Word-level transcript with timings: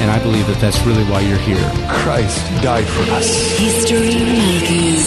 And 0.00 0.10
I 0.10 0.22
believe 0.22 0.46
that 0.46 0.60
that's 0.60 0.80
really 0.84 1.04
why 1.04 1.20
you're 1.20 1.38
here. 1.38 1.70
Christ 1.88 2.44
died 2.62 2.84
for 2.84 3.02
us. 3.12 3.58
History 3.58 4.00
Makers. 4.00 5.06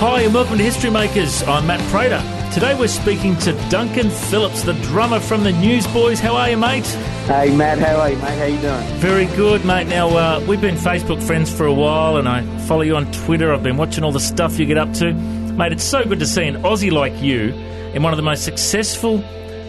Hi, 0.00 0.22
and 0.22 0.34
welcome 0.34 0.58
to 0.58 0.64
History 0.64 0.90
Makers. 0.90 1.42
I'm 1.44 1.66
Matt 1.66 1.80
Prater. 1.90 2.22
Today 2.52 2.74
we're 2.78 2.88
speaking 2.88 3.36
to 3.38 3.52
Duncan 3.68 4.10
Phillips, 4.10 4.62
the 4.62 4.72
drummer 4.74 5.20
from 5.20 5.44
the 5.44 5.52
Newsboys. 5.52 6.18
How 6.18 6.34
are 6.34 6.50
you, 6.50 6.56
mate? 6.56 6.86
Hey 7.26 7.54
Matt, 7.54 7.78
how 7.78 8.00
are 8.00 8.10
you, 8.10 8.16
mate? 8.16 8.38
How 8.38 8.44
you 8.44 8.60
doing? 8.60 8.98
Very 9.00 9.26
good, 9.36 9.64
mate. 9.64 9.86
Now, 9.86 10.08
uh, 10.08 10.44
we've 10.48 10.60
been 10.60 10.76
Facebook 10.76 11.22
friends 11.22 11.52
for 11.52 11.66
a 11.66 11.74
while, 11.74 12.16
and 12.16 12.26
I 12.28 12.42
follow 12.66 12.82
you 12.82 12.96
on 12.96 13.10
Twitter. 13.12 13.52
I've 13.52 13.62
been 13.62 13.76
watching 13.76 14.02
all 14.02 14.12
the 14.12 14.20
stuff 14.20 14.58
you 14.58 14.66
get 14.66 14.78
up 14.78 14.92
to. 14.94 15.12
Mate, 15.12 15.72
it's 15.72 15.84
so 15.84 16.04
good 16.04 16.20
to 16.20 16.26
see 16.26 16.44
an 16.44 16.62
Aussie 16.62 16.90
like 16.90 17.20
you 17.20 17.52
in 17.92 18.02
one 18.02 18.12
of 18.12 18.16
the 18.16 18.22
most 18.22 18.44
successful 18.44 19.18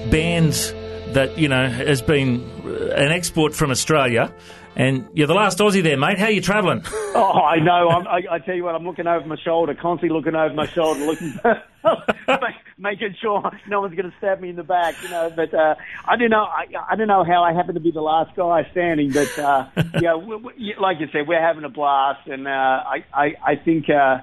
bands 0.10 0.72
that, 1.14 1.38
you 1.38 1.50
know, 1.50 1.68
has 1.68 2.02
been 2.02 2.40
an 2.70 3.12
export 3.12 3.54
from 3.54 3.72
Australia. 3.72 4.34
And 4.76 5.10
you're 5.14 5.28
the 5.28 5.34
last 5.34 5.58
Aussie 5.60 5.84
there, 5.84 5.98
mate. 5.98 6.20
How 6.20 6.28
you 6.28 6.42
travelling? 6.42 6.84
Oh, 7.12 7.42
I 7.42 7.58
know. 7.58 7.90
I'm, 7.90 8.08
I, 8.08 8.22
I 8.36 8.40
tell 8.40 8.54
you 8.54 8.64
what, 8.64 8.76
I'm 8.76 8.86
looking 8.86 9.08
over 9.08 9.26
my 9.26 9.36
shoulder, 9.36 9.74
constantly 9.74 10.16
looking 10.16 10.36
over 10.36 10.54
my 10.54 10.68
shoulder, 10.68 11.04
looking, 11.06 11.34
making 12.78 13.16
sure 13.20 13.42
no 13.68 13.82
one's 13.82 13.96
going 13.96 14.10
to 14.10 14.18
stab 14.20 14.40
me 14.40 14.52
in 14.52 14.56
the 14.56 14.64
back, 14.64 15.02
you 15.02 15.10
know. 15.10 15.34
But 15.36 15.52
uh, 15.54 15.74
I 16.08 16.16
don't 16.16 16.30
know. 16.30 16.44
I, 16.44 16.68
I 16.88 16.96
don't 16.96 17.08
know 17.08 17.24
how 17.24 17.44
I 17.44 17.52
happen 17.52 17.74
to 17.74 17.80
be 17.80 17.90
the 17.90 18.00
last 18.02 18.36
guy 18.36 18.68
standing, 18.72 19.12
but 19.12 19.40
uh, 19.40 19.68
yeah, 20.02 20.16
we, 20.16 20.36
we, 20.36 20.76
like 20.80 21.00
you 21.00 21.08
said, 21.12 21.28
we're 21.28 21.42
having 21.42 21.64
a 21.64 21.70
blast, 21.70 22.28
and 22.28 22.48
uh, 22.48 22.52
I, 22.52 23.04
I, 23.14 23.36
I 23.44 23.56
think. 23.56 23.90
Uh, 23.90 24.20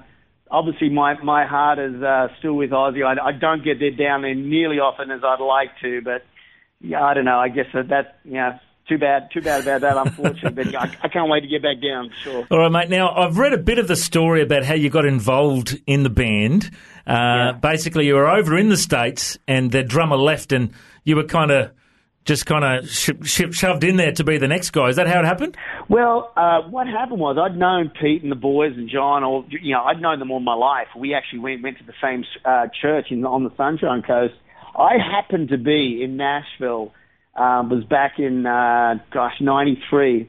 Obviously, 0.49 0.87
my 0.87 1.21
my 1.21 1.45
heart 1.45 1.77
is 1.77 2.01
uh, 2.01 2.29
still 2.39 2.53
with 2.53 2.69
Aussie. 2.69 3.05
I, 3.05 3.21
I 3.21 3.31
don't 3.33 3.65
get 3.65 3.79
there 3.79 3.91
down 3.91 4.21
there 4.21 4.33
nearly 4.33 4.79
often 4.79 5.11
as 5.11 5.19
I'd 5.21 5.41
like 5.41 5.71
to, 5.81 6.01
but 6.01 6.23
yeah, 6.81 7.03
I 7.03 7.13
don't 7.13 7.25
know. 7.25 7.39
I 7.39 7.49
guess 7.49 7.65
that, 7.73 7.89
that 7.89 8.19
you 8.23 8.33
know, 8.33 8.57
too 8.87 8.97
bad, 8.97 9.29
too 9.33 9.41
bad 9.41 9.61
about 9.63 9.81
that, 9.81 9.97
unfortunately. 9.97 10.65
but 10.71 10.75
I, 10.75 10.95
I 11.03 11.07
can't 11.09 11.29
wait 11.29 11.41
to 11.41 11.47
get 11.47 11.61
back 11.61 11.81
down, 11.81 12.09
sure. 12.23 12.47
All 12.49 12.59
right, 12.59 12.71
mate. 12.71 12.89
Now, 12.89 13.13
I've 13.13 13.37
read 13.37 13.53
a 13.53 13.57
bit 13.57 13.79
of 13.79 13.87
the 13.87 13.95
story 13.97 14.41
about 14.41 14.63
how 14.63 14.75
you 14.75 14.89
got 14.89 15.05
involved 15.05 15.77
in 15.87 16.03
the 16.03 16.09
band. 16.09 16.69
Uh, 17.05 17.11
Yeah. 17.13 17.51
Basically, 17.53 18.05
you 18.07 18.15
were 18.15 18.29
over 18.29 18.57
in 18.57 18.69
the 18.69 18.77
States 18.77 19.37
and 19.47 19.71
the 19.71 19.83
drummer 19.83 20.15
left, 20.17 20.51
and 20.53 20.71
you 21.03 21.15
were 21.17 21.23
kind 21.25 21.51
of 21.51 21.71
just 22.23 22.45
kind 22.45 22.63
of 22.65 22.89
sh- 22.89 23.11
sh- 23.23 23.51
shoved 23.51 23.85
in 23.85 23.95
there 23.95 24.11
to 24.11 24.23
be 24.23 24.37
the 24.37 24.49
next 24.49 24.71
guy. 24.71 24.87
Is 24.89 24.97
that 24.97 25.07
how 25.07 25.19
it 25.19 25.25
happened? 25.25 25.55
Well, 25.87 26.31
uh, 26.35 26.61
what 26.69 26.85
happened 26.87 27.19
was 27.21 27.37
I'd 27.37 27.57
known 27.57 27.89
Pete 28.01 28.21
and 28.21 28.29
the 28.31 28.35
boys 28.35 28.73
and 28.75 28.89
John, 28.89 29.23
or 29.23 29.45
you 29.49 29.73
know, 29.73 29.83
I'd 29.83 30.01
known 30.01 30.19
them 30.19 30.31
all 30.31 30.41
my 30.41 30.53
life. 30.53 30.87
We 30.97 31.13
actually 31.13 31.39
went 31.39 31.63
went 31.63 31.77
to 31.79 31.85
the 31.85 31.93
same 32.01 32.25
uh, 32.43 32.67
church 32.81 33.07
in, 33.11 33.25
on 33.25 33.43
the 33.45 33.51
Sunshine 33.55 34.01
Coast. 34.01 34.33
I 34.77 34.93
happened 34.97 35.49
to 35.49 35.57
be 35.57 36.01
in 36.03 36.17
Nashville. 36.17 36.93
Um, 37.35 37.69
was 37.69 37.83
back 37.83 38.13
in 38.17 38.45
uh, 38.47 38.95
gosh 39.13 39.35
'93, 39.39 40.27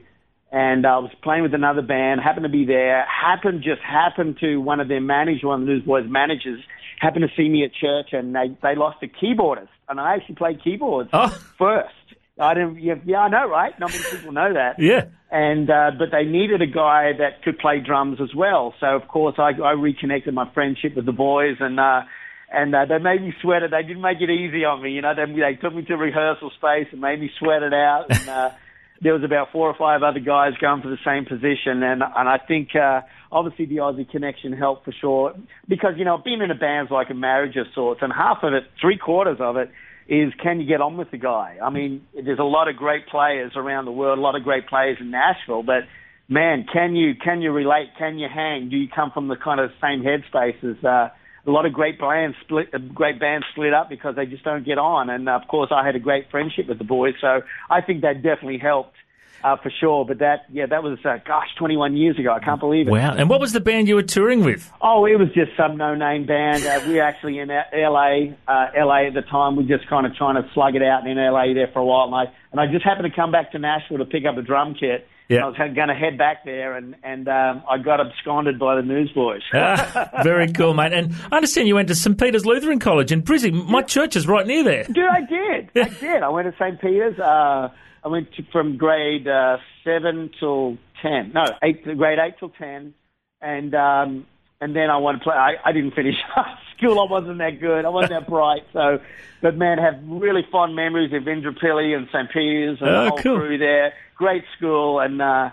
and 0.51 0.85
I 0.85 0.99
was 0.99 1.11
playing 1.23 1.41
with 1.43 1.53
another 1.55 1.81
band. 1.81 2.21
Happened 2.21 2.43
to 2.43 2.49
be 2.49 2.65
there. 2.65 3.03
Happened 3.05 3.63
just 3.63 3.81
happened 3.81 4.37
to 4.41 4.57
one 4.57 4.79
of 4.79 4.87
their 4.87 5.01
managers, 5.01 5.43
one 5.43 5.61
of 5.61 5.67
the 5.67 5.73
Newsboys 5.73 6.05
managers, 6.07 6.59
happened 6.99 7.25
to 7.27 7.35
see 7.41 7.49
me 7.49 7.63
at 7.63 7.73
church, 7.73 8.09
and 8.11 8.35
they 8.35 8.55
they 8.61 8.75
lost 8.75 8.97
a 9.01 9.07
keyboardist, 9.07 9.69
and 9.87 9.99
I 9.99 10.15
actually 10.15 10.35
played 10.35 10.63
keyboards 10.63 11.09
Oh. 11.13 11.29
first. 11.57 11.93
I 12.39 12.53
didn't. 12.53 12.79
Yeah, 12.79 12.95
yeah, 13.05 13.19
I 13.21 13.27
know, 13.29 13.49
right? 13.49 13.77
Not 13.79 13.91
many 13.91 14.03
people 14.11 14.31
know 14.31 14.53
that 14.53 14.75
Yeah. 14.79 15.05
and 15.31 15.67
uh, 15.69 15.91
but 15.97 16.09
they 16.11 16.23
needed 16.25 16.61
a 16.61 16.67
guy 16.67 17.11
that 17.17 17.41
could 17.43 17.57
play 17.57 17.79
drums 17.79 18.19
as 18.21 18.33
well. 18.35 18.75
So 18.79 18.85
of 18.95 19.07
course 19.07 19.35
I, 19.39 19.51
I 19.61 19.71
reconnected 19.71 20.33
my 20.35 20.49
friendship 20.53 20.95
with 20.95 21.05
the 21.07 21.11
boys, 21.11 21.57
and 21.59 21.79
uh, 21.79 22.03
and 22.51 22.73
uh, 22.73 22.85
they 22.85 22.97
made 22.97 23.21
me 23.21 23.33
sweat 23.41 23.63
it. 23.63 23.71
They 23.71 23.83
didn't 23.83 24.01
make 24.01 24.21
it 24.21 24.29
easy 24.29 24.65
on 24.65 24.81
me, 24.81 24.91
you 24.91 25.01
know. 25.01 25.13
They, 25.13 25.31
they 25.31 25.55
took 25.61 25.73
me 25.73 25.83
to 25.85 25.95
rehearsal 25.95 26.51
space 26.57 26.87
and 26.91 27.01
made 27.01 27.19
me 27.19 27.29
sweat 27.39 27.63
it 27.63 27.73
out. 27.73 28.05
And 28.09 28.29
uh, 28.29 28.49
there 29.01 29.13
was 29.13 29.23
about 29.23 29.51
four 29.51 29.69
or 29.69 29.75
five 29.77 30.03
other 30.03 30.19
guys 30.19 30.53
going 30.59 30.81
for 30.81 30.89
the 30.89 30.97
same 31.05 31.25
position, 31.25 31.83
and 31.83 32.03
and 32.03 32.29
I 32.29 32.37
think 32.37 32.75
uh, 32.75 33.01
obviously 33.31 33.65
the 33.65 33.77
Aussie 33.77 34.09
connection 34.09 34.53
helped 34.53 34.85
for 34.85 34.93
sure 34.99 35.35
because 35.67 35.93
you 35.97 36.05
know 36.05 36.17
being 36.17 36.41
in 36.41 36.51
a 36.51 36.55
band's 36.55 36.91
like 36.91 37.09
a 37.09 37.13
marriage 37.13 37.55
of 37.55 37.67
sorts, 37.73 38.01
and 38.01 38.11
half 38.11 38.39
of 38.43 38.53
it, 38.53 38.63
three 38.81 38.97
quarters 38.97 39.37
of 39.39 39.57
it 39.57 39.71
is 40.07 40.33
can 40.41 40.59
you 40.59 40.67
get 40.67 40.81
on 40.81 40.97
with 40.97 41.11
the 41.11 41.17
guy? 41.17 41.57
I 41.63 41.69
mean, 41.69 42.05
there's 42.13 42.39
a 42.39 42.43
lot 42.43 42.67
of 42.67 42.75
great 42.75 43.07
players 43.07 43.53
around 43.55 43.85
the 43.85 43.91
world, 43.91 44.17
a 44.17 44.21
lot 44.21 44.35
of 44.35 44.43
great 44.43 44.67
players 44.67 44.97
in 44.99 45.11
Nashville, 45.11 45.63
but 45.63 45.83
man, 46.27 46.65
can 46.71 46.95
you 46.95 47.13
can 47.15 47.41
you 47.41 47.51
relate? 47.51 47.89
Can 47.97 48.17
you 48.17 48.27
hang? 48.33 48.69
Do 48.69 48.75
you 48.75 48.87
come 48.93 49.11
from 49.11 49.27
the 49.27 49.35
kind 49.35 49.59
of 49.59 49.71
same 49.81 50.03
headspace 50.03 50.63
as 50.63 50.83
uh, 50.83 51.09
a 51.49 51.51
lot 51.51 51.65
of 51.65 51.73
great 51.73 51.99
bands 51.99 52.37
split? 52.41 52.67
uh, 52.73 52.77
Great 52.93 53.19
bands 53.19 53.45
split 53.51 53.73
up 53.73 53.89
because 53.89 54.15
they 54.15 54.25
just 54.25 54.43
don't 54.43 54.65
get 54.65 54.77
on. 54.77 55.09
And 55.09 55.27
of 55.27 55.47
course, 55.47 55.71
I 55.71 55.85
had 55.85 55.95
a 55.95 55.99
great 55.99 56.29
friendship 56.29 56.67
with 56.67 56.77
the 56.77 56.83
boys, 56.83 57.15
so 57.19 57.41
I 57.69 57.81
think 57.81 58.01
that 58.01 58.21
definitely 58.21 58.59
helped. 58.59 58.95
Uh, 59.43 59.55
for 59.57 59.71
sure, 59.79 60.05
but 60.05 60.19
that, 60.19 60.45
yeah, 60.51 60.65
that 60.65 60.83
was, 60.83 60.99
uh, 61.05 61.17
gosh, 61.25 61.47
21 61.57 61.95
years 61.95 62.19
ago. 62.19 62.33
I 62.33 62.39
can't 62.39 62.59
believe 62.59 62.87
it. 62.87 62.91
Wow. 62.91 63.13
And 63.15 63.29
what 63.29 63.39
was 63.39 63.53
the 63.53 63.59
band 63.61 63.87
you 63.87 63.95
were 63.95 64.03
touring 64.03 64.43
with? 64.43 64.71
Oh, 64.81 65.05
it 65.05 65.17
was 65.17 65.29
just 65.33 65.51
some 65.55 65.77
no-name 65.77 66.25
band. 66.25 66.65
Uh, 66.65 66.81
we 66.87 66.95
were 66.95 67.01
actually 67.01 67.39
in 67.39 67.49
uh, 67.49 67.63
LA, 67.73 68.33
uh, 68.47 68.67
LA 68.77 69.07
at 69.07 69.13
the 69.13 69.21
time. 69.29 69.55
We 69.55 69.63
were 69.63 69.77
just 69.77 69.89
kind 69.89 70.05
of 70.05 70.15
trying 70.15 70.35
to 70.41 70.49
slug 70.53 70.75
it 70.75 70.83
out 70.83 71.07
in 71.07 71.17
LA 71.17 71.53
there 71.53 71.69
for 71.71 71.79
a 71.79 71.85
while, 71.85 72.05
and 72.05 72.15
I 72.15 72.33
and 72.51 72.59
I 72.59 72.65
just 72.71 72.83
happened 72.83 73.07
to 73.09 73.15
come 73.15 73.31
back 73.31 73.51
to 73.51 73.59
Nashville 73.59 73.99
to 73.99 74.05
pick 74.05 74.25
up 74.25 74.37
a 74.37 74.41
drum 74.41 74.73
kit. 74.73 75.07
Yeah. 75.29 75.45
I 75.45 75.49
was 75.49 75.57
going 75.57 75.89
to 75.89 75.93
head 75.93 76.17
back 76.17 76.43
there, 76.43 76.75
and 76.75 76.95
and 77.03 77.27
um, 77.27 77.63
I 77.69 77.77
got 77.77 77.99
absconded 78.01 78.57
by 78.57 78.75
the 78.75 78.81
Newsboys. 78.81 79.41
Ah, 79.53 80.21
very 80.23 80.51
cool, 80.51 80.73
mate. 80.73 80.91
And 80.91 81.13
I 81.31 81.35
understand 81.35 81.67
you 81.67 81.75
went 81.75 81.87
to 81.89 81.95
St. 81.95 82.17
Peter's 82.19 82.45
Lutheran 82.45 82.79
College 82.79 83.11
in 83.11 83.21
Brisbane. 83.21 83.69
My 83.69 83.83
church 83.83 84.15
is 84.15 84.27
right 84.27 84.45
near 84.47 84.63
there. 84.63 84.83
Dude, 84.85 84.97
I 85.05 85.21
did. 85.21 85.69
I 85.75 85.89
did. 85.99 86.23
I 86.23 86.29
went 86.29 86.47
to 86.51 86.55
St. 86.57 86.81
Peter's. 86.81 87.19
Uh, 87.19 87.69
I 88.03 88.07
went 88.07 88.33
to, 88.35 88.43
from 88.51 88.77
grade 88.77 89.27
uh, 89.27 89.57
seven 89.83 90.29
till 90.39 90.77
ten. 91.01 91.31
No, 91.33 91.45
eight, 91.63 91.83
grade 91.97 92.19
eight 92.19 92.35
till 92.39 92.49
ten, 92.49 92.93
and 93.41 93.73
um, 93.75 94.25
and 94.61 94.75
then 94.75 94.89
I 94.89 94.97
wanted 94.97 95.19
to 95.19 95.23
play. 95.25 95.35
I, 95.35 95.55
I 95.63 95.71
didn't 95.71 95.91
finish 95.95 96.15
school. 96.77 96.99
I 96.99 97.09
wasn't 97.11 97.37
that 97.39 97.59
good. 97.59 97.85
I 97.85 97.89
wasn't 97.89 98.11
that 98.11 98.27
bright. 98.29 98.63
So, 98.73 98.99
but 99.41 99.55
man, 99.57 99.77
have 99.77 99.99
really 100.05 100.45
fond 100.51 100.75
memories 100.75 101.13
of 101.13 101.23
Indooroopilly 101.23 101.95
and 101.95 102.07
St. 102.11 102.29
Peter's 102.31 102.79
and 102.81 102.89
Oh, 102.89 103.03
the 103.03 103.09
whole 103.09 103.17
cool. 103.19 103.37
crew 103.39 103.57
there. 103.57 103.93
Great 104.15 104.43
school, 104.57 104.99
and 104.99 105.21
uh, 105.21 105.49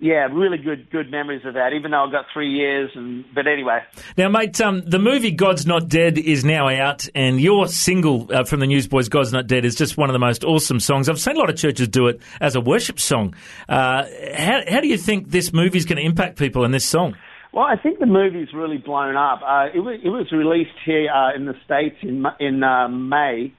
yeah, 0.00 0.26
really 0.32 0.56
good 0.56 0.90
good 0.90 1.10
memories 1.10 1.42
of 1.44 1.54
that. 1.54 1.74
Even 1.74 1.90
though 1.90 2.06
I 2.06 2.10
got 2.10 2.24
three 2.32 2.50
years, 2.50 2.90
and 2.94 3.24
but 3.34 3.46
anyway. 3.46 3.80
Now, 4.16 4.30
mate, 4.30 4.58
um, 4.60 4.80
the 4.80 4.98
movie 4.98 5.30
God's 5.30 5.66
Not 5.66 5.88
Dead 5.88 6.16
is 6.16 6.42
now 6.42 6.68
out, 6.68 7.06
and 7.14 7.38
your 7.38 7.68
single 7.68 8.26
uh, 8.32 8.44
from 8.44 8.60
the 8.60 8.66
Newsboys, 8.66 9.10
God's 9.10 9.32
Not 9.32 9.46
Dead, 9.46 9.66
is 9.66 9.74
just 9.74 9.98
one 9.98 10.08
of 10.08 10.14
the 10.14 10.18
most 10.18 10.42
awesome 10.42 10.80
songs. 10.80 11.10
I've 11.10 11.20
seen 11.20 11.36
a 11.36 11.38
lot 11.38 11.50
of 11.50 11.56
churches 11.56 11.88
do 11.88 12.06
it 12.06 12.20
as 12.40 12.56
a 12.56 12.60
worship 12.62 12.98
song. 12.98 13.34
Uh, 13.68 14.06
how, 14.34 14.62
how 14.66 14.80
do 14.80 14.88
you 14.88 14.96
think 14.96 15.30
this 15.30 15.52
movie 15.52 15.76
is 15.76 15.84
going 15.84 15.98
to 15.98 16.04
impact 16.04 16.38
people 16.38 16.64
in 16.64 16.70
this 16.70 16.86
song? 16.86 17.14
Well, 17.52 17.64
I 17.64 17.76
think 17.76 17.98
the 17.98 18.06
movie's 18.06 18.54
really 18.54 18.78
blown 18.78 19.16
up. 19.16 19.42
Uh, 19.46 19.66
it 19.74 19.80
was 19.80 20.00
it 20.02 20.08
was 20.08 20.32
released 20.32 20.78
here 20.86 21.10
uh, 21.10 21.34
in 21.34 21.44
the 21.44 21.54
states 21.64 21.96
in 22.02 22.24
in 22.38 22.62
uh, 22.62 22.88
May, 22.88 23.52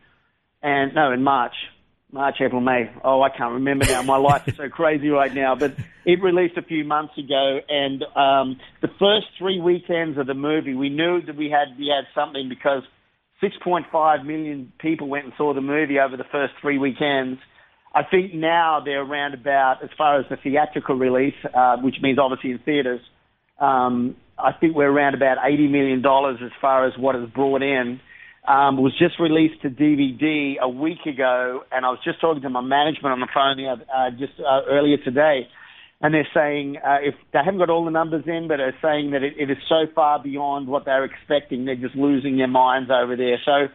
and 0.63 0.95
no, 0.95 1.11
in 1.11 1.23
March, 1.23 1.53
March, 2.11 2.35
April, 2.41 2.61
May. 2.61 2.91
Oh, 3.03 3.21
I 3.21 3.29
can't 3.29 3.53
remember 3.53 3.85
now. 3.85 4.01
My 4.01 4.17
life 4.17 4.47
is 4.47 4.57
so 4.57 4.69
crazy 4.69 5.09
right 5.09 5.33
now. 5.33 5.55
But 5.55 5.75
it 6.05 6.21
released 6.21 6.57
a 6.57 6.61
few 6.61 6.83
months 6.83 7.17
ago, 7.17 7.59
and 7.69 8.03
um, 8.15 8.59
the 8.81 8.89
first 8.99 9.27
three 9.37 9.59
weekends 9.59 10.17
of 10.17 10.27
the 10.27 10.33
movie, 10.33 10.73
we 10.73 10.89
knew 10.89 11.21
that 11.21 11.35
we 11.35 11.49
had 11.49 11.77
we 11.77 11.87
had 11.87 12.05
something 12.13 12.49
because 12.49 12.83
6.5 13.41 14.25
million 14.25 14.71
people 14.79 15.07
went 15.07 15.25
and 15.25 15.33
saw 15.37 15.53
the 15.53 15.61
movie 15.61 15.99
over 15.99 16.17
the 16.17 16.25
first 16.31 16.53
three 16.61 16.77
weekends. 16.77 17.39
I 17.93 18.03
think 18.03 18.33
now 18.33 18.81
they're 18.83 19.01
around 19.01 19.33
about, 19.33 19.83
as 19.83 19.89
far 19.97 20.19
as 20.19 20.25
the 20.29 20.37
theatrical 20.37 20.95
release, 20.95 21.35
uh, 21.53 21.77
which 21.77 21.95
means 22.01 22.19
obviously 22.19 22.51
in 22.51 22.59
theatres, 22.59 23.01
um, 23.59 24.15
I 24.37 24.53
think 24.53 24.75
we're 24.75 24.89
around 24.89 25.13
about 25.13 25.37
$80 25.37 25.69
million 25.69 25.99
as 25.99 26.51
far 26.61 26.85
as 26.87 26.97
what 26.97 27.15
is 27.15 27.29
brought 27.29 27.61
in. 27.61 27.99
Um, 28.47 28.81
was 28.81 28.97
just 28.97 29.19
released 29.19 29.61
to 29.61 29.69
DVD 29.69 30.55
a 30.59 30.67
week 30.67 31.05
ago, 31.05 31.61
and 31.71 31.85
I 31.85 31.89
was 31.89 31.99
just 32.03 32.19
talking 32.19 32.41
to 32.41 32.49
my 32.49 32.61
management 32.61 33.13
on 33.13 33.19
the 33.19 33.27
phone 33.31 33.57
the 33.57 33.69
uh, 33.69 34.09
just 34.17 34.33
uh, 34.39 34.61
earlier 34.67 34.97
today, 34.97 35.47
and 36.01 36.11
they're 36.11 36.27
saying 36.33 36.77
uh, 36.77 36.97
if 37.01 37.13
they 37.33 37.39
haven't 37.45 37.59
got 37.59 37.69
all 37.69 37.85
the 37.85 37.91
numbers 37.91 38.23
in, 38.25 38.47
but 38.47 38.57
they're 38.57 38.75
saying 38.81 39.11
that 39.11 39.21
it, 39.21 39.33
it 39.37 39.51
is 39.51 39.57
so 39.69 39.85
far 39.93 40.21
beyond 40.21 40.67
what 40.67 40.85
they're 40.85 41.05
expecting, 41.05 41.65
they're 41.65 41.75
just 41.75 41.95
losing 41.95 42.37
their 42.37 42.47
minds 42.47 42.89
over 42.89 43.15
there. 43.15 43.37
So 43.45 43.67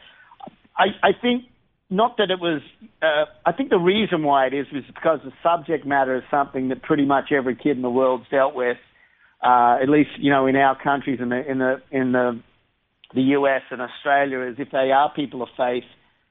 I, 0.76 0.86
I 1.00 1.10
think 1.20 1.44
not 1.88 2.16
that 2.16 2.30
it 2.30 2.40
was. 2.40 2.62
Uh, 3.00 3.26
I 3.44 3.52
think 3.52 3.70
the 3.70 3.78
reason 3.78 4.24
why 4.24 4.46
it 4.46 4.54
is 4.54 4.66
was 4.72 4.82
because 4.92 5.20
the 5.24 5.32
subject 5.42 5.86
matter 5.86 6.16
is 6.16 6.24
something 6.30 6.68
that 6.68 6.82
pretty 6.82 7.04
much 7.04 7.30
every 7.30 7.54
kid 7.54 7.76
in 7.76 7.82
the 7.82 7.90
world's 7.90 8.28
dealt 8.30 8.54
with. 8.54 8.76
Uh, 9.42 9.78
at 9.80 9.88
least 9.88 10.10
you 10.18 10.30
know 10.30 10.46
in 10.46 10.56
our 10.56 10.80
countries 10.82 11.20
in 11.22 11.28
the 11.28 11.48
in 11.48 11.58
the 11.58 11.76
in 11.92 12.12
the 12.12 12.40
the 13.14 13.22
US 13.22 13.62
and 13.70 13.80
Australia 13.80 14.40
is 14.40 14.56
if 14.58 14.70
they 14.70 14.90
are 14.90 15.12
people 15.12 15.42
of 15.42 15.48
faith, 15.56 15.84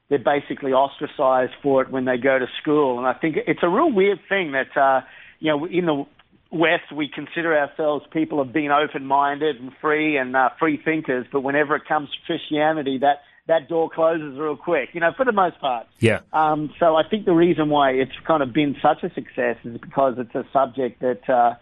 they're 0.09 0.19
basically 0.19 0.71
ostracized 0.71 1.53
for 1.63 1.81
it 1.81 1.89
when 1.89 2.05
they 2.05 2.17
go 2.17 2.37
to 2.37 2.47
school. 2.61 2.97
And 2.97 3.07
I 3.07 3.13
think 3.13 3.37
it's 3.47 3.63
a 3.63 3.69
real 3.69 3.91
weird 3.91 4.19
thing 4.29 4.51
that 4.51 4.77
uh, 4.79 5.01
you 5.39 5.51
know 5.51 5.65
in 5.65 5.85
the 5.85 6.05
West 6.51 6.91
we 6.95 7.09
consider 7.13 7.57
ourselves 7.57 8.05
people 8.11 8.39
of 8.39 8.53
being 8.53 8.71
open-minded 8.71 9.57
and 9.57 9.71
free 9.81 10.17
and 10.17 10.35
uh, 10.35 10.49
free 10.59 10.79
thinkers, 10.83 11.25
but 11.31 11.41
whenever 11.41 11.75
it 11.75 11.83
comes 11.87 12.09
to 12.09 12.17
Christianity, 12.25 12.99
that 12.99 13.21
that 13.47 13.67
door 13.67 13.89
closes 13.93 14.37
real 14.39 14.57
quick, 14.57 14.89
you 14.93 14.99
know, 14.99 15.11
for 15.15 15.25
the 15.25 15.31
most 15.31 15.59
part. 15.59 15.85
Yeah. 15.99 16.21
Um, 16.33 16.73
so 16.79 16.95
I 16.95 17.03
think 17.07 17.25
the 17.25 17.33
reason 17.33 17.69
why 17.69 17.91
it's 17.91 18.11
kind 18.25 18.41
of 18.41 18.53
been 18.53 18.75
such 18.81 19.03
a 19.03 19.13
success 19.13 19.57
is 19.63 19.77
because 19.79 20.15
it's 20.17 20.33
a 20.33 20.45
subject 20.51 21.01
that, 21.01 21.29
uh, 21.29 21.53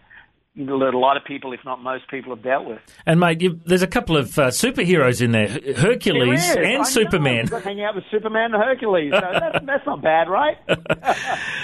that 0.56 0.94
a 0.94 0.98
lot 0.98 1.16
of 1.16 1.24
people, 1.24 1.52
if 1.52 1.60
not 1.64 1.82
most 1.82 2.08
people, 2.08 2.34
have 2.34 2.44
dealt 2.44 2.66
with. 2.66 2.78
And 3.06 3.18
mate, 3.18 3.40
you, 3.40 3.60
there's 3.64 3.82
a 3.82 3.88
couple 3.88 4.16
of 4.16 4.38
uh, 4.38 4.48
superheroes 4.48 5.20
in 5.20 5.32
there, 5.32 5.48
Hercules 5.48 6.54
There 6.54 6.62
is. 6.62 6.68
I 6.68 6.70
know. 6.70 6.76
and 6.76 6.86
Superman. 6.86 7.40
I've 7.40 7.50
got 7.50 7.58
to 7.58 7.64
hang 7.64 7.82
out 7.82 7.94
with 7.96 8.04
Superman 8.10 8.54
and 8.54 8.62
Hercules. 8.62 9.12
So 9.12 9.20
that's, 9.20 9.64
that's 9.66 9.86
not 9.86 10.02
bad, 10.02 10.28
right? 10.28 10.56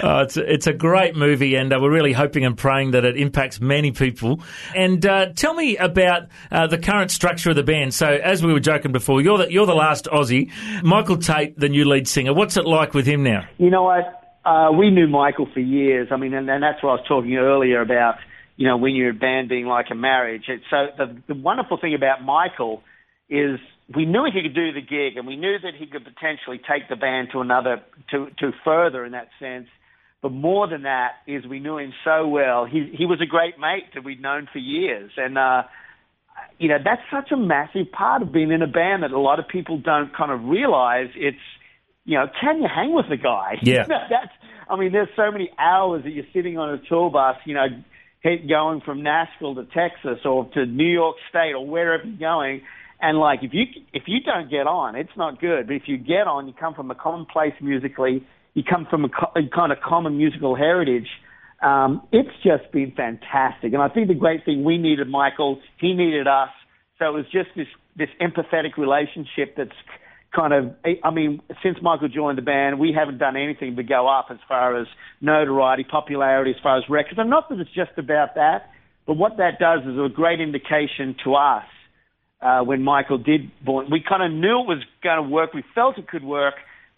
Oh, 0.03 0.21
it's 0.21 0.39
a, 0.39 0.51
it's 0.53 0.67
a 0.67 0.73
great 0.73 1.15
movie, 1.15 1.57
and 1.57 1.71
uh, 1.73 1.79
we're 1.81 1.91
really 1.91 2.15
hoping 2.15 2.47
and 2.47 2.57
praying 2.57 2.93
that 2.93 3.05
it 3.05 3.19
impacts 3.19 3.61
many 3.61 3.93
people. 3.93 4.41
And 4.75 5.05
uh, 5.05 5.33
tell 5.35 5.53
me 5.53 5.77
about 5.77 6.29
uh, 6.51 6.69
the 6.69 6.79
current 6.79 7.11
structure 7.11 7.51
of 7.51 7.57
the 7.57 7.63
band. 7.63 7.93
So, 7.93 8.07
as 8.07 8.43
we 8.43 8.51
were 8.53 8.61
joking 8.61 8.93
before, 8.93 9.21
you're 9.21 9.37
the, 9.37 9.53
you're 9.53 9.67
the 9.67 9.75
last 9.75 10.07
Aussie. 10.07 10.51
Michael 10.83 11.19
Tait, 11.19 11.59
the 11.59 11.69
new 11.69 11.85
lead 11.85 12.09
singer. 12.09 12.33
What's 12.33 12.57
it 12.57 12.65
like 12.65 12.95
with 12.95 13.05
him 13.07 13.23
now? 13.23 13.47
You 13.59 13.69
know 13.69 13.83
what? 13.83 14.23
Uh, 14.45 14.71
we 14.73 14.91
knew 14.91 15.07
Michael 15.07 15.47
for 15.53 15.61
years. 15.61 16.09
I 16.11 16.17
mean, 16.17 16.33
and, 16.33 16.49
and 16.49 16.63
that's 16.63 16.83
what 16.83 16.91
I 16.91 16.95
was 16.95 17.05
talking 17.07 17.37
earlier 17.37 17.83
about. 17.83 18.17
You 18.61 18.67
know, 18.69 18.77
when 18.77 18.95
you're 18.95 19.13
a 19.13 19.15
band 19.15 19.49
being 19.49 19.65
like 19.65 19.87
a 19.91 19.95
marriage. 19.95 20.43
It's, 20.47 20.63
so 20.69 20.89
the, 20.99 21.17
the 21.29 21.35
wonderful 21.35 21.79
thing 21.81 21.95
about 21.95 22.23
Michael 22.23 22.83
is 23.31 23.59
we 23.97 24.05
knew 24.05 24.27
he 24.27 24.43
could 24.43 24.55
do 24.55 24.71
the 24.71 24.83
gig, 24.83 25.17
and 25.17 25.27
we 25.27 25.37
knew 25.37 25.57
that 25.63 25.73
he 25.79 25.87
could 25.87 26.05
potentially 26.05 26.61
take 26.71 26.87
the 26.91 26.97
band 26.97 27.29
to 27.33 27.41
another 27.41 27.81
to 28.11 28.27
to 28.39 28.51
further 28.63 29.07
in 29.07 29.13
that 29.13 29.29
sense. 29.41 29.67
But 30.21 30.33
more 30.33 30.69
than 30.69 30.83
that 30.83 31.13
is 31.27 31.47
we 31.47 31.59
knew 31.59 31.79
him 31.79 31.95
so 32.05 32.29
well. 32.29 32.67
He 32.67 32.93
he 32.93 33.07
was 33.07 33.23
a 33.23 33.27
great 33.27 33.59
mate 33.59 33.95
that 33.95 34.05
we'd 34.05 34.21
known 34.21 34.47
for 34.53 34.59
years, 34.59 35.11
and 35.17 35.39
uh, 35.39 35.63
you 36.59 36.69
know 36.69 36.77
that's 36.85 37.01
such 37.11 37.33
a 37.33 37.39
massive 37.39 37.91
part 37.91 38.21
of 38.21 38.31
being 38.31 38.53
in 38.53 38.61
a 38.61 38.67
band 38.67 39.05
that 39.05 39.13
a 39.13 39.19
lot 39.19 39.39
of 39.39 39.49
people 39.49 39.79
don't 39.79 40.15
kind 40.15 40.31
of 40.31 40.45
realize. 40.45 41.09
It's 41.17 41.39
you 42.05 42.19
know, 42.19 42.27
can 42.39 42.59
you 42.61 42.69
hang 42.69 42.93
with 42.93 43.07
the 43.09 43.17
guy? 43.17 43.55
Yeah. 43.63 43.85
that's. 43.89 44.33
I 44.69 44.77
mean, 44.77 44.93
there's 44.93 45.09
so 45.17 45.33
many 45.33 45.51
hours 45.59 46.05
that 46.05 46.11
you're 46.11 46.31
sitting 46.35 46.59
on 46.59 46.69
a 46.71 46.79
tour 46.89 47.11
bus, 47.11 47.37
you 47.45 47.55
know, 47.55 47.67
going 48.23 48.81
from 48.85 49.03
Nashville 49.03 49.55
to 49.55 49.65
Texas 49.65 50.25
or 50.25 50.49
to 50.55 50.67
New 50.67 50.91
York 50.91 51.17
State 51.29 51.55
or 51.55 51.67
wherever 51.67 52.05
you're 52.05 52.19
going. 52.19 52.63
And 53.01 53.19
like, 53.19 53.41
if 53.43 53.55
you 53.55 53.65
if 53.93 54.05
you 54.07 54.21
don't 54.21 54.51
get 54.51 54.67
on, 54.67 54.95
it's 54.95 55.17
not 55.17 55.41
good. 55.41 55.67
But 55.67 55.75
if 55.75 55.83
you 55.87 55.97
get 55.97 56.27
on, 56.27 56.47
you 56.47 56.53
come 56.53 56.75
from 56.75 56.91
a 56.91 56.95
common 56.95 57.27
place 57.27 57.55
musically. 57.61 58.27
You 58.55 58.63
come 58.69 58.87
from 58.91 59.05
a, 59.05 59.09
co- 59.09 59.33
a 59.37 59.49
kind 59.55 59.73
of 59.73 59.79
common 59.81 60.19
musical 60.19 60.55
heritage. 60.55 61.07
Um, 61.63 62.03
it's 62.13 62.31
just 62.43 62.71
been 62.73 62.93
fantastic. 62.93 63.73
And 63.73 63.83
I 63.83 63.89
think 63.89 64.09
the 64.09 64.15
great 64.15 64.45
thing 64.45 64.65
we 64.65 64.77
needed 64.77 65.09
Michael, 65.09 65.61
he 65.79 65.95
needed 65.95 66.27
us. 66.27 66.51
So 66.99 67.07
it 67.07 67.13
was 67.13 67.25
just 67.33 67.49
this 67.57 67.69
this 67.97 68.09
empathetic 68.21 68.77
relationship 68.77 69.57
that's 69.57 69.71
kind 70.35 70.53
of, 70.53 70.75
I 71.05 71.11
mean, 71.11 71.41
since 71.63 71.79
Michael 71.83 72.09
joined 72.09 72.39
the 72.39 72.43
band, 72.43 72.79
we 72.79 72.93
haven't 72.97 73.19
done 73.19 73.37
anything 73.37 73.75
but 73.75 73.89
go 73.89 74.09
up 74.09 74.27
as 74.31 74.39
far 74.47 74.81
as 74.81 74.87
notoriety, 75.21 75.85
popularity, 75.85 76.53
as 76.53 76.63
far 76.63 76.79
as 76.79 76.85
records. 76.89 77.19
And 77.19 77.31
not 77.31 77.49
that 77.49 77.59
it's 77.59 77.71
just 77.75 77.93
about 77.97 78.37
that, 78.37 78.71
but 79.07 79.15
what 79.15 79.39
that 79.39 79.59
does 79.59 79.81
is 79.81 79.99
a 79.99 80.09
great 80.09 80.41
indication 80.41 81.17
to 81.25 81.35
us 81.35 81.65
uh, 82.41 82.61
when 82.61 82.83
Michael 82.83 83.19
did 83.19 83.51
born. 83.65 83.89
We 83.91 84.03
kind 84.07 84.23
of 84.23 84.31
knew 84.31 84.61
it 84.61 84.69
was 84.69 84.85
going 85.03 85.23
to 85.23 85.29
work. 85.29 85.53
We 85.53 85.65
felt 85.75 85.99
it 85.99 86.09
could 86.09 86.25
work, 86.25 86.55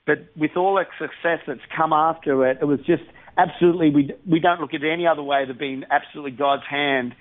but 0.07 0.19
with 0.37 0.57
all 0.57 0.75
the 0.75 0.85
success 0.99 1.41
that's 1.47 1.61
come 1.75 1.93
after 1.93 2.47
it, 2.49 2.59
it 2.61 2.65
was 2.67 2.81
just 2.81 3.03
absolutely. 3.39 3.91
We 3.91 4.15
we 4.31 4.41
don't 4.41 4.61
look 4.61 4.75
at 4.75 4.83
it 4.83 4.93
any 4.93 5.07
other 5.07 5.23
way 5.23 5.47
than 5.47 5.57
being 5.57 5.85
absolutely 5.91 6.33
God's 6.33 6.65
hand 6.69 7.15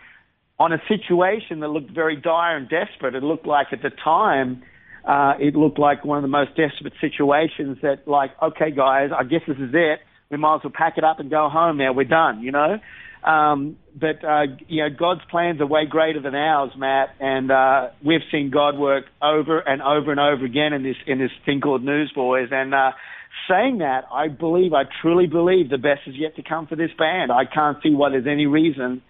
on 0.59 0.73
a 0.73 0.81
situation 0.87 1.61
that 1.61 1.69
looked 1.69 1.91
very 1.91 2.15
dire 2.15 2.57
and 2.57 2.69
desperate. 2.69 3.15
It 3.15 3.23
looked 3.23 3.47
like 3.47 3.67
at 3.71 3.81
the 3.81 3.91
time 4.03 4.61
uh, 5.05 5.33
it 5.39 5.55
looked 5.55 5.79
like 5.79 6.05
one 6.05 6.17
of 6.17 6.21
the 6.21 6.27
most 6.27 6.49
desperate 6.49 6.93
situations 7.01 7.77
that, 7.81 8.07
like, 8.07 8.31
okay, 8.41 8.71
guys, 8.71 9.09
I 9.17 9.23
guess 9.23 9.41
this 9.47 9.57
is 9.57 9.71
it. 9.73 9.99
We 10.29 10.37
might 10.37 10.55
as 10.55 10.61
well 10.63 10.73
pack 10.73 10.97
it 10.97 11.03
up 11.03 11.19
and 11.19 11.29
go 11.29 11.49
home 11.49 11.77
now. 11.77 11.93
We're 11.93 12.03
done, 12.05 12.41
you 12.41 12.51
know? 12.51 12.79
Um, 13.23 13.77
but, 13.99 14.23
uh, 14.23 14.43
you 14.67 14.83
know, 14.83 14.89
God's 14.89 15.21
plans 15.29 15.61
are 15.61 15.67
way 15.67 15.85
greater 15.85 16.21
than 16.21 16.33
ours, 16.33 16.71
Matt, 16.75 17.09
and, 17.19 17.51
uh, 17.51 17.89
we've 18.03 18.21
seen 18.31 18.49
God 18.49 18.77
work 18.77 19.05
over 19.21 19.59
and 19.59 19.81
over 19.81 20.11
and 20.11 20.19
over 20.19 20.43
again 20.45 20.73
in 20.73 20.81
this, 20.83 20.95
in 21.05 21.19
this 21.19 21.31
thing 21.45 21.61
called 21.61 21.83
Newsboys. 21.83 22.49
And, 22.51 22.73
uh, 22.73 22.91
saying 23.49 23.79
that, 23.79 24.05
I 24.11 24.27
believe, 24.27 24.73
I 24.73 24.83
truly 25.01 25.27
believe 25.27 25.69
the 25.69 25.77
best 25.77 26.01
is 26.07 26.15
yet 26.15 26.35
to 26.35 26.43
come 26.43 26.67
for 26.67 26.75
this 26.75 26.91
band. 26.97 27.31
I 27.31 27.45
can't 27.45 27.77
see 27.83 27.93
why 27.93 28.09
there's 28.09 28.27
any 28.27 28.45
reason 28.45 29.01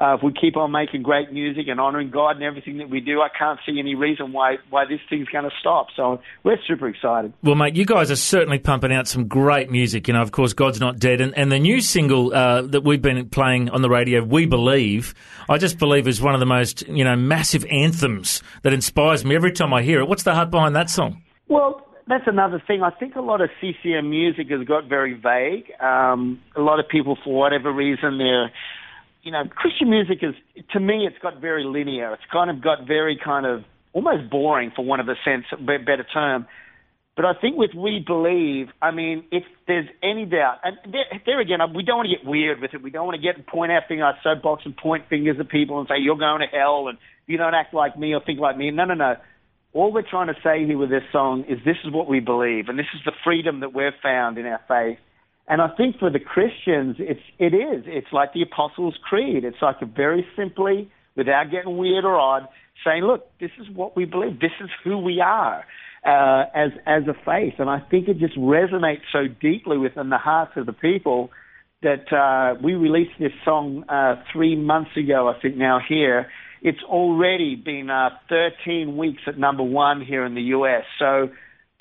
uh, 0.00 0.14
if 0.14 0.22
we 0.22 0.32
keep 0.32 0.56
on 0.56 0.72
making 0.72 1.02
great 1.02 1.30
music 1.30 1.66
and 1.68 1.78
honoring 1.78 2.10
God 2.10 2.36
and 2.36 2.42
everything 2.42 2.78
that 2.78 2.88
we 2.88 3.00
do, 3.00 3.20
I 3.20 3.28
can't 3.28 3.60
see 3.66 3.78
any 3.78 3.94
reason 3.94 4.32
why 4.32 4.56
why 4.70 4.86
this 4.86 5.00
thing's 5.10 5.28
going 5.28 5.44
to 5.44 5.50
stop. 5.60 5.88
So 5.94 6.22
we're 6.42 6.56
super 6.66 6.88
excited. 6.88 7.34
Well, 7.42 7.54
mate, 7.54 7.76
you 7.76 7.84
guys 7.84 8.10
are 8.10 8.16
certainly 8.16 8.58
pumping 8.58 8.92
out 8.92 9.08
some 9.08 9.28
great 9.28 9.70
music. 9.70 10.08
You 10.08 10.14
know, 10.14 10.22
of 10.22 10.32
course, 10.32 10.54
God's 10.54 10.80
Not 10.80 10.98
Dead. 10.98 11.20
And, 11.20 11.36
and 11.36 11.52
the 11.52 11.58
new 11.58 11.82
single 11.82 12.32
uh, 12.32 12.62
that 12.62 12.82
we've 12.82 13.02
been 13.02 13.28
playing 13.28 13.68
on 13.68 13.82
the 13.82 13.90
radio, 13.90 14.22
We 14.22 14.46
Believe, 14.46 15.14
I 15.50 15.58
just 15.58 15.78
believe 15.78 16.08
is 16.08 16.22
one 16.22 16.32
of 16.32 16.40
the 16.40 16.46
most, 16.46 16.88
you 16.88 17.04
know, 17.04 17.14
massive 17.14 17.66
anthems 17.66 18.42
that 18.62 18.72
inspires 18.72 19.24
me 19.24 19.34
every 19.34 19.52
time 19.52 19.74
I 19.74 19.82
hear 19.82 20.00
it. 20.00 20.08
What's 20.08 20.22
the 20.22 20.34
heart 20.34 20.50
behind 20.50 20.76
that 20.76 20.88
song? 20.88 21.22
Well, 21.48 21.86
that's 22.08 22.26
another 22.26 22.62
thing. 22.66 22.82
I 22.82 22.90
think 22.90 23.16
a 23.16 23.20
lot 23.20 23.40
of 23.40 23.50
CCM 23.60 24.08
music 24.08 24.48
has 24.50 24.66
got 24.66 24.88
very 24.88 25.14
vague. 25.14 25.70
Um, 25.80 26.40
a 26.56 26.60
lot 26.60 26.80
of 26.80 26.88
people, 26.88 27.18
for 27.22 27.34
whatever 27.34 27.70
reason, 27.70 28.18
they're 28.18 28.50
you 29.22 29.32
know, 29.32 29.44
Christian 29.48 29.90
music 29.90 30.18
is, 30.22 30.34
to 30.72 30.80
me, 30.80 31.06
it's 31.06 31.18
got 31.22 31.40
very 31.40 31.64
linear. 31.64 32.12
It's 32.14 32.22
kind 32.32 32.50
of 32.50 32.62
got 32.62 32.86
very 32.86 33.18
kind 33.22 33.46
of 33.46 33.64
almost 33.92 34.30
boring, 34.30 34.72
for 34.74 34.84
want 34.84 35.00
of 35.00 35.08
a 35.08 35.16
sense, 35.24 35.44
better 35.60 36.06
term. 36.12 36.46
But 37.16 37.24
I 37.24 37.34
think 37.38 37.58
with 37.58 37.72
We 37.76 38.02
Believe, 38.06 38.68
I 38.80 38.92
mean, 38.92 39.24
if 39.30 39.42
there's 39.66 39.88
any 40.02 40.24
doubt, 40.24 40.58
and 40.62 40.78
there, 40.90 41.20
there 41.26 41.40
again, 41.40 41.58
we 41.74 41.82
don't 41.82 41.98
want 41.98 42.08
to 42.08 42.16
get 42.16 42.24
weird 42.24 42.60
with 42.60 42.72
it. 42.72 42.82
We 42.82 42.90
don't 42.90 43.04
want 43.04 43.20
to 43.20 43.22
get 43.22 43.46
point 43.46 43.72
our 43.72 43.82
finger, 43.86 44.04
our 44.04 44.16
soapbox, 44.22 44.62
and 44.64 44.76
point 44.76 45.04
fingers 45.10 45.36
at 45.38 45.48
people 45.50 45.80
and 45.80 45.88
say, 45.88 45.96
you're 45.98 46.16
going 46.16 46.40
to 46.40 46.46
hell, 46.46 46.88
and 46.88 46.96
you 47.26 47.36
don't 47.36 47.54
act 47.54 47.74
like 47.74 47.98
me 47.98 48.14
or 48.14 48.22
think 48.24 48.38
like 48.38 48.56
me. 48.56 48.70
No, 48.70 48.84
no, 48.84 48.94
no. 48.94 49.16
All 49.72 49.92
we're 49.92 50.08
trying 50.08 50.28
to 50.28 50.34
say 50.42 50.64
here 50.64 50.78
with 50.78 50.90
this 50.90 51.02
song 51.12 51.44
is 51.48 51.58
this 51.64 51.76
is 51.84 51.92
what 51.92 52.08
we 52.08 52.20
believe, 52.20 52.68
and 52.68 52.78
this 52.78 52.86
is 52.94 53.00
the 53.04 53.12
freedom 53.22 53.60
that 53.60 53.74
we've 53.74 53.92
found 54.02 54.38
in 54.38 54.46
our 54.46 54.60
faith. 54.66 54.98
And 55.48 55.60
I 55.60 55.68
think 55.76 55.98
for 55.98 56.10
the 56.10 56.20
Christians, 56.20 56.96
it's 56.98 57.20
it 57.38 57.54
is. 57.54 57.84
It's 57.86 58.12
like 58.12 58.32
the 58.32 58.42
Apostles' 58.42 58.94
Creed. 59.02 59.44
It's 59.44 59.60
like 59.60 59.76
a 59.82 59.86
very 59.86 60.24
simply, 60.36 60.90
without 61.16 61.50
getting 61.50 61.76
weird 61.76 62.04
or 62.04 62.16
odd, 62.18 62.46
saying, 62.84 63.02
"Look, 63.02 63.26
this 63.40 63.50
is 63.60 63.66
what 63.74 63.96
we 63.96 64.04
believe. 64.04 64.40
This 64.40 64.52
is 64.60 64.70
who 64.84 64.98
we 64.98 65.20
are 65.20 65.64
uh, 66.04 66.44
as 66.54 66.70
as 66.86 67.02
a 67.08 67.14
faith." 67.24 67.54
And 67.58 67.68
I 67.68 67.80
think 67.90 68.08
it 68.08 68.18
just 68.18 68.36
resonates 68.36 69.02
so 69.12 69.26
deeply 69.40 69.76
within 69.76 70.08
the 70.10 70.18
hearts 70.18 70.52
of 70.56 70.66
the 70.66 70.72
people 70.72 71.30
that 71.82 72.12
uh, 72.12 72.60
we 72.62 72.74
released 72.74 73.18
this 73.18 73.32
song 73.44 73.84
uh, 73.88 74.22
three 74.32 74.54
months 74.54 74.90
ago. 74.96 75.28
I 75.28 75.40
think 75.40 75.56
now 75.56 75.80
here. 75.86 76.30
It's 76.62 76.82
already 76.84 77.56
been 77.56 77.88
uh, 77.88 78.10
13 78.28 78.98
weeks 78.98 79.22
at 79.26 79.38
number 79.38 79.62
one 79.62 80.04
here 80.04 80.26
in 80.26 80.34
the 80.34 80.42
U.S. 80.42 80.84
So 80.98 81.30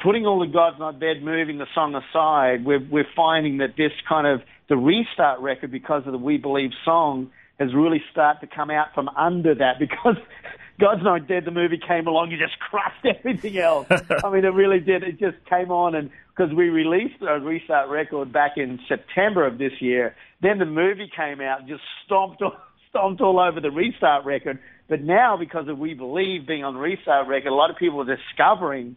putting 0.04 0.26
all 0.26 0.40
the 0.40 0.48
God's 0.48 0.80
Not 0.80 1.00
Dead, 1.00 1.24
moving 1.24 1.58
the 1.58 1.68
song 1.74 1.96
aside, 1.96 2.66
we're, 2.66 2.86
we're 2.90 3.08
finding 3.16 3.58
that 3.58 3.76
this 3.78 3.92
kind 4.08 4.28
of, 4.28 4.42
the 4.68 4.78
restart 4.78 5.40
record 5.40 5.72
because 5.72 6.04
of 6.06 6.12
the 6.12 6.18
We 6.18 6.38
Believe 6.38 6.72
song 6.86 7.32
has 7.60 7.74
really 7.74 8.02
started 8.12 8.48
to 8.48 8.56
come 8.56 8.72
out 8.72 8.94
from 8.94 9.10
under 9.10 9.54
that 9.56 9.80
because 9.80 10.16
God's 10.80 11.04
Not 11.04 11.28
Dead, 11.28 11.44
the 11.46 11.52
movie 11.52 11.80
came 11.86 12.08
along, 12.08 12.32
and 12.32 12.40
just 12.40 12.58
crushed 12.60 13.06
everything 13.20 13.58
else. 13.58 13.88
I 13.90 14.30
mean, 14.30 14.46
it 14.46 14.54
really 14.54 14.80
did. 14.80 15.04
It 15.04 15.20
just 15.20 15.38
came 15.50 15.72
on 15.72 15.96
and 15.96 16.10
because 16.40 16.54
we 16.56 16.70
released 16.70 17.22
a 17.22 17.40
restart 17.40 17.90
record 17.90 18.32
back 18.32 18.52
in 18.56 18.80
September 18.88 19.46
of 19.46 19.58
this 19.58 19.74
year, 19.82 20.16
then 20.42 20.58
the 20.58 20.66
movie 20.66 21.12
came 21.14 21.42
out 21.42 21.60
and 21.60 21.68
just 21.68 21.82
stomped 22.06 22.42
stomped 22.90 23.22
all 23.22 23.40
over 23.40 23.60
the 23.60 23.70
restart 23.70 24.26
record. 24.26 24.58
But 24.88 25.04
now 25.04 25.36
because 25.38 25.68
of 25.68 25.78
We 25.78 25.94
Believe 25.94 26.48
being 26.48 26.64
on 26.64 26.76
the 26.76 26.80
restart 26.80 27.28
record, 27.28 27.50
a 27.50 27.54
lot 27.54 27.70
of 27.70 27.76
people 27.76 28.02
are 28.02 28.16
discovering 28.16 28.96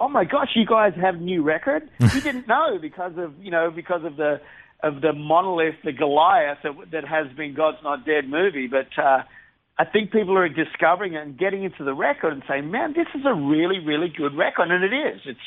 oh 0.00 0.08
my 0.08 0.24
gosh, 0.24 0.48
you 0.56 0.66
guys 0.66 0.94
have 1.00 1.16
a 1.16 1.18
new 1.18 1.42
record? 1.42 1.88
we 2.00 2.20
didn't 2.20 2.48
know 2.48 2.78
because 2.80 3.12
of 3.16 3.34
you 3.40 3.50
know 3.50 3.70
because 3.70 4.04
of 4.04 4.16
the 4.16 4.40
of 4.82 5.02
the 5.02 5.12
monolith, 5.12 5.74
the 5.84 5.92
Goliath 5.92 6.58
that, 6.62 6.72
that 6.92 7.06
has 7.06 7.26
been 7.36 7.54
God's 7.54 7.76
Not 7.84 8.06
Dead 8.06 8.28
movie. 8.28 8.66
But 8.66 8.88
uh, 9.00 9.22
I 9.78 9.84
think 9.84 10.10
people 10.10 10.36
are 10.38 10.48
discovering 10.48 11.12
it 11.14 11.22
and 11.22 11.38
getting 11.38 11.64
into 11.64 11.84
the 11.84 11.92
record 11.92 12.32
and 12.32 12.42
saying, 12.48 12.70
man, 12.70 12.94
this 12.96 13.06
is 13.14 13.22
a 13.26 13.34
really 13.34 13.78
really 13.78 14.08
good 14.08 14.34
record, 14.36 14.70
and 14.70 14.82
it 14.82 14.96
is. 14.96 15.20
It's 15.26 15.38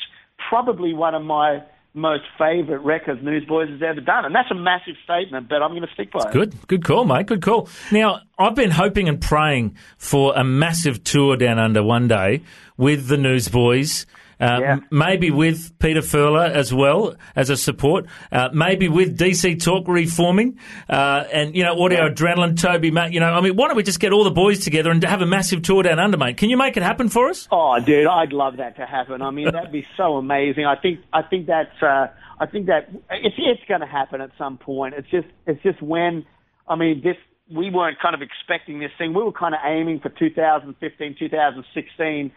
probably 0.48 0.94
one 0.94 1.14
of 1.14 1.22
my 1.22 1.62
most 1.96 2.24
favourite 2.36 2.84
records 2.84 3.22
Newsboys 3.22 3.68
has 3.68 3.80
ever 3.80 4.00
done. 4.00 4.24
And 4.24 4.34
that's 4.34 4.50
a 4.50 4.54
massive 4.54 4.96
statement, 5.04 5.48
but 5.48 5.62
I'm 5.62 5.70
going 5.70 5.82
to 5.82 5.94
stick 5.94 6.10
by 6.12 6.28
it. 6.28 6.32
Good, 6.32 6.66
good 6.66 6.84
call, 6.84 7.04
mate. 7.04 7.26
Good 7.26 7.40
call. 7.40 7.68
Now, 7.92 8.22
I've 8.36 8.56
been 8.56 8.72
hoping 8.72 9.08
and 9.08 9.20
praying 9.20 9.76
for 9.96 10.34
a 10.34 10.42
massive 10.42 11.04
tour 11.04 11.36
down 11.36 11.60
under 11.60 11.84
one 11.84 12.08
day 12.08 12.42
with 12.76 13.06
the 13.06 13.16
Newsboys. 13.16 14.06
Uh, 14.40 14.58
Yeah. 14.60 14.72
m- 14.72 14.86
Maybe 14.90 15.30
with 15.30 15.78
Peter 15.78 16.00
Furler 16.00 16.50
as 16.50 16.72
well 16.74 17.14
as 17.36 17.50
a 17.50 17.56
support. 17.56 18.06
Uh, 18.32 18.48
maybe 18.52 18.88
with 18.88 19.18
DC 19.18 19.62
Talk 19.62 19.86
reforming, 19.88 20.58
uh, 20.88 21.24
and 21.32 21.54
you 21.54 21.62
know 21.64 21.80
Audio 21.82 22.08
Adrenaline, 22.08 22.60
Toby, 22.60 22.90
Matt. 22.90 23.12
You 23.12 23.20
know, 23.20 23.32
I 23.32 23.40
mean, 23.40 23.56
why 23.56 23.68
don't 23.68 23.76
we 23.76 23.82
just 23.82 24.00
get 24.00 24.12
all 24.12 24.24
the 24.24 24.30
boys 24.30 24.60
together 24.64 24.90
and 24.90 25.02
have 25.04 25.22
a 25.22 25.26
massive 25.26 25.62
tour 25.62 25.82
down 25.82 25.98
under, 25.98 26.16
mate? 26.16 26.36
Can 26.36 26.50
you 26.50 26.56
make 26.56 26.76
it 26.76 26.82
happen 26.82 27.08
for 27.08 27.28
us? 27.28 27.46
Oh, 27.50 27.78
dude, 27.80 28.06
I'd 28.06 28.32
love 28.32 28.56
that 28.58 28.76
to 28.76 28.86
happen. 28.86 29.22
I 29.22 29.30
mean, 29.30 29.50
that'd 29.52 29.72
be 29.72 29.86
so 29.96 30.16
amazing. 30.16 30.64
I 30.66 30.76
think, 30.76 31.00
I 31.12 31.22
think 31.22 31.46
that's, 31.46 31.82
uh, 31.82 32.08
I 32.40 32.46
think 32.46 32.66
that 32.66 32.88
it's, 33.10 33.36
it's 33.38 33.62
going 33.68 33.80
to 33.80 33.86
happen 33.86 34.20
at 34.20 34.30
some 34.36 34.58
point. 34.58 34.94
It's 34.96 35.08
just, 35.10 35.28
it's 35.46 35.62
just 35.62 35.80
when, 35.80 36.24
I 36.68 36.74
mean, 36.76 37.00
this, 37.02 37.16
we 37.54 37.70
weren't 37.70 37.98
kind 38.00 38.14
of 38.14 38.22
expecting 38.22 38.80
this 38.80 38.90
thing. 38.98 39.12
We 39.14 39.22
were 39.22 39.30
kind 39.32 39.54
of 39.54 39.60
aiming 39.64 40.00
for 40.00 40.08
2015, 40.08 41.16
2016. 41.18 42.32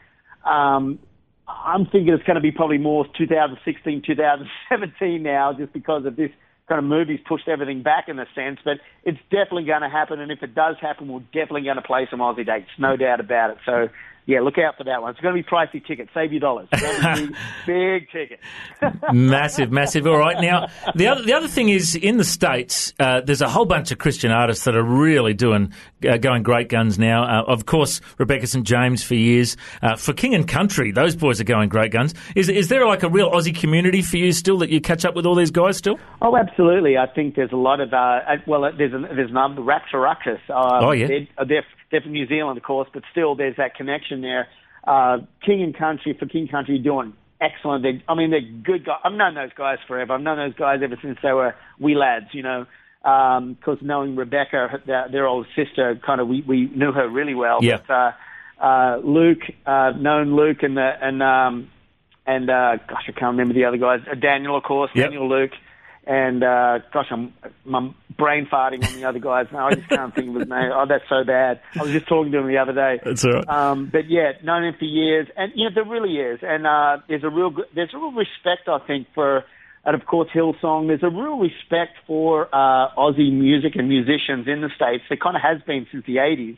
Um, 0.46 1.00
I'm 1.48 1.86
thinking 1.86 2.10
it's 2.10 2.24
going 2.24 2.36
to 2.36 2.42
be 2.42 2.52
probably 2.52 2.78
more 2.78 3.06
2016, 3.18 4.04
2017 4.06 5.24
now, 5.24 5.54
just 5.54 5.74
because 5.74 6.06
of 6.06 6.16
this 6.16 6.32
kind 6.68 6.80
of 6.80 6.86
movies 6.86 7.20
pushed 7.28 7.48
everything 7.48 7.84
back 7.84 8.10
in 8.10 8.20
a 8.20 8.26
sense. 8.36 8.60
But 8.64 8.78
it's 9.04 9.20
definitely 9.32 9.64
going 9.66 9.82
to 9.82 9.90
happen, 9.90 10.20
and 10.20 10.32
if 10.32 10.44
it 10.44 10.54
does 10.54 10.76
happen, 10.82 11.08
we're 11.08 11.20
definitely 11.32 11.64
going 11.64 11.78
to 11.78 11.82
play 11.82 12.08
some 12.12 12.20
Aussie 12.20 12.46
dates, 12.46 12.70
no 12.78 12.98
doubt 12.98 13.20
about 13.20 13.52
it. 13.52 13.58
So. 13.66 13.90
Yeah, 14.28 14.42
look 14.42 14.58
out 14.58 14.76
for 14.78 14.84
that 14.84 15.02
one. 15.02 15.12
It's 15.12 15.20
going 15.22 15.36
to 15.36 15.42
be 15.42 15.48
pricey 15.50 15.84
tickets. 15.86 16.12
Save 16.14 16.34
your 16.34 16.42
dollars. 16.42 16.68
That 16.72 17.18
would 17.20 17.30
be 17.30 17.36
big 17.66 18.10
ticket. 18.12 18.40
massive, 19.14 19.72
massive. 19.72 20.06
All 20.06 20.18
right. 20.18 20.40
Now, 20.42 20.68
the 20.96 21.08
other 21.08 21.22
the 21.24 21.34
other 21.34 21.48
thing 21.48 21.70
is 21.70 21.96
in 21.96 22.18
the 22.18 22.24
states, 22.24 22.94
uh, 23.00 23.22
there's 23.22 23.42
a 23.42 23.50
whole 23.50 23.66
bunch 23.66 23.92
of 23.92 23.98
Christian 23.98 24.32
artists 24.32 24.66
that 24.66 24.76
are 24.76 24.84
really 24.84 25.34
doing 25.34 25.74
uh, 26.08 26.18
going 26.18 26.44
great 26.44 26.70
guns 26.70 27.00
now. 27.00 27.24
Uh, 27.24 27.44
of 27.44 27.66
course, 27.66 28.02
Rebecca 28.18 28.48
St 28.48 28.66
James 28.68 29.04
for 29.04 29.16
years. 29.16 29.56
Uh, 29.82 29.96
for 29.96 30.14
King 30.14 30.36
and 30.36 30.48
Country, 30.48 30.92
those 30.92 31.16
boys 31.16 31.40
are 31.40 31.46
going 31.46 31.70
great 31.70 31.92
guns. 31.92 32.14
Is 32.36 32.50
is 32.50 32.68
there 32.68 32.86
like 32.86 33.04
a 33.04 33.10
real 33.10 33.32
Aussie 33.32 33.58
community 33.58 34.02
for 34.02 34.18
you 34.18 34.34
still 34.34 34.58
that 34.58 34.70
you 34.70 34.82
catch 34.82 35.06
up 35.06 35.16
with 35.16 35.26
all 35.26 35.36
these 35.36 35.52
guys 35.52 35.78
still? 35.78 35.98
Oh, 36.22 36.36
absolutely. 36.36 36.98
I 36.98 37.08
think 37.08 37.36
there's 37.36 37.54
a 37.54 37.56
lot 37.58 37.80
of 37.80 37.94
uh, 37.94 37.96
uh, 37.98 38.36
well, 38.46 38.70
there's 38.78 38.94
a, 38.94 39.00
there's 39.16 39.30
a 39.30 39.34
number 39.34 39.62
Rapture 39.62 40.00
Ruckus. 40.02 40.40
Uh, 40.50 40.80
Oh, 40.88 40.92
yeah. 40.92 41.08
they're, 41.08 41.46
they're 41.48 41.66
they're 41.90 42.02
from 42.02 42.12
New 42.12 42.28
Zealand, 42.28 42.58
of 42.58 42.64
course, 42.66 42.90
but 42.94 43.04
still 43.12 43.34
there's 43.36 43.56
that 43.56 43.76
connection 43.76 44.17
there. 44.22 44.48
Uh, 44.86 45.20
King 45.46 45.64
and 45.64 45.78
Country 45.78 46.16
for 46.18 46.26
King 46.26 46.48
Country 46.48 46.80
doing 46.80 47.14
excellent. 47.42 47.84
They, 47.84 48.04
I 48.08 48.16
mean, 48.16 48.32
they're 48.32 48.42
good 48.42 48.86
guys. 48.86 49.00
I've 49.04 49.14
known 49.14 49.36
those 49.36 49.54
guys 49.58 49.78
forever. 49.88 50.14
I've 50.14 50.22
known 50.22 50.38
those 50.38 50.56
guys 50.56 50.80
ever 50.84 50.98
since 51.02 51.18
they 51.22 51.34
were 51.34 51.56
wee 51.80 51.96
lads. 51.96 52.28
You 52.34 52.44
know, 52.44 52.66
because 53.02 53.78
knowing 53.82 54.16
Rebecca, 54.16 54.82
their, 54.86 55.08
their 55.12 55.28
old 55.28 55.48
sister, 55.56 56.00
kind 56.06 56.22
of 56.22 56.28
we 56.28 56.42
we 56.42 56.70
knew 56.76 56.92
her 56.92 57.08
really 57.10 57.36
well. 57.36 57.60
Yeah. 57.62 57.80
But, 57.88 57.94
uh, 57.94 58.12
uh, 58.60 58.98
Luke, 59.04 59.42
uh, 59.66 59.92
known 59.98 60.36
Luke 60.36 60.64
and 60.64 60.78
the 60.78 60.92
and 61.02 61.22
um, 61.22 61.70
and 62.26 62.50
uh, 62.50 62.78
gosh, 62.88 63.04
I 63.08 63.12
can't 63.12 63.38
remember 63.38 63.54
the 63.54 63.66
other 63.66 63.78
guys. 63.78 64.02
Uh, 64.10 64.16
Daniel, 64.16 64.58
of 64.58 64.64
course, 64.64 64.92
Yep. 64.96 65.06
Daniel 65.12 65.30
Luke, 65.30 65.52
and 66.08 66.44
uh, 66.44 66.80
gosh, 66.94 67.08
I'm 67.12 67.34
I'm 67.74 67.96
brain 68.18 68.48
farting 68.52 68.86
on 68.86 68.94
the 68.96 69.06
other 69.06 69.20
guys 69.20 69.48
now. 69.52 69.68
I 69.68 69.76
just 69.76 69.90
can't 69.90 70.16
think 70.16 70.30
of 70.30 70.36
his 70.36 70.50
name. 70.50 70.72
Oh, 70.74 70.86
that's 70.88 71.04
so 71.10 71.24
bad. 71.26 71.60
I 71.76 71.84
was 71.84 71.92
just 71.92 72.08
talking 72.08 72.32
to 72.32 72.40
him 72.40 72.48
the 72.48 72.58
other 72.58 72.74
day. 72.74 73.00
That's 73.04 73.26
all 73.26 73.34
right. 73.34 73.48
Um, 73.48 73.90
but 73.92 74.10
yeah, 74.10 74.32
known 74.44 74.64
him 74.64 74.76
for 74.80 74.86
years, 74.86 75.28
and 75.36 75.52
you 75.56 75.66
know 75.66 75.76
there 75.76 75.86
really 75.86 76.16
is, 76.18 76.40
and 76.42 76.66
uh, 76.66 76.98
there's 77.10 77.24
a 77.24 77.30
real 77.30 77.50
good, 77.50 77.66
there's 77.76 77.94
a 77.94 77.98
real 77.98 78.14
respect 78.14 78.68
I 78.68 78.80
think 78.88 79.08
for, 79.14 79.44
and 79.84 79.96
of 80.00 80.08
course 80.08 80.30
Hillsong. 80.34 80.88
There's 80.88 81.04
a 81.04 81.14
real 81.14 81.40
respect 81.40 81.98
for 82.08 82.48
uh, 82.54 82.96
Aussie 82.96 83.32
music 83.32 83.76
and 83.76 83.90
musicians 83.90 84.48
in 84.48 84.62
the 84.62 84.70
states. 84.76 85.04
There 85.10 85.18
kind 85.18 85.36
of 85.36 85.42
has 85.42 85.62
been 85.68 85.88
since 85.92 86.06
the 86.06 86.18
'80s, 86.18 86.58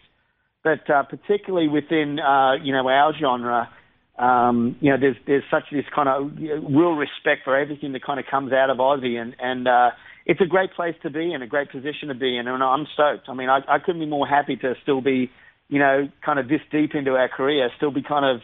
but 0.63 0.87
uh, 0.89 1.03
particularly 1.03 1.67
within 1.67 2.19
uh, 2.19 2.53
you 2.63 2.71
know 2.71 2.87
our 2.87 3.13
genre. 3.19 3.69
Um, 4.19 4.75
you 4.81 4.91
know, 4.91 4.97
there's 4.99 5.15
there's 5.25 5.43
such 5.49 5.63
this 5.71 5.85
kind 5.95 6.09
of 6.09 6.37
real 6.37 6.91
respect 6.91 7.45
for 7.45 7.57
everything 7.57 7.93
that 7.93 8.03
kind 8.03 8.19
of 8.19 8.25
comes 8.29 8.51
out 8.51 8.69
of 8.69 8.77
Aussie, 8.77 9.15
and 9.15 9.33
and 9.39 9.67
uh, 9.67 9.91
it's 10.25 10.41
a 10.41 10.45
great 10.45 10.73
place 10.73 10.95
to 11.03 11.09
be 11.09 11.33
and 11.33 11.41
a 11.41 11.47
great 11.47 11.71
position 11.71 12.09
to 12.09 12.13
be 12.13 12.37
in, 12.37 12.47
and 12.47 12.61
I'm 12.61 12.85
stoked. 12.93 13.29
I 13.29 13.33
mean, 13.33 13.49
I, 13.49 13.61
I 13.67 13.79
couldn't 13.79 14.01
be 14.01 14.05
more 14.05 14.27
happy 14.27 14.57
to 14.57 14.75
still 14.83 15.01
be, 15.01 15.31
you 15.69 15.79
know, 15.79 16.09
kind 16.23 16.37
of 16.37 16.47
this 16.47 16.61
deep 16.71 16.93
into 16.93 17.11
our 17.15 17.29
career, 17.29 17.69
still 17.77 17.91
be 17.91 18.03
kind 18.03 18.25
of, 18.25 18.41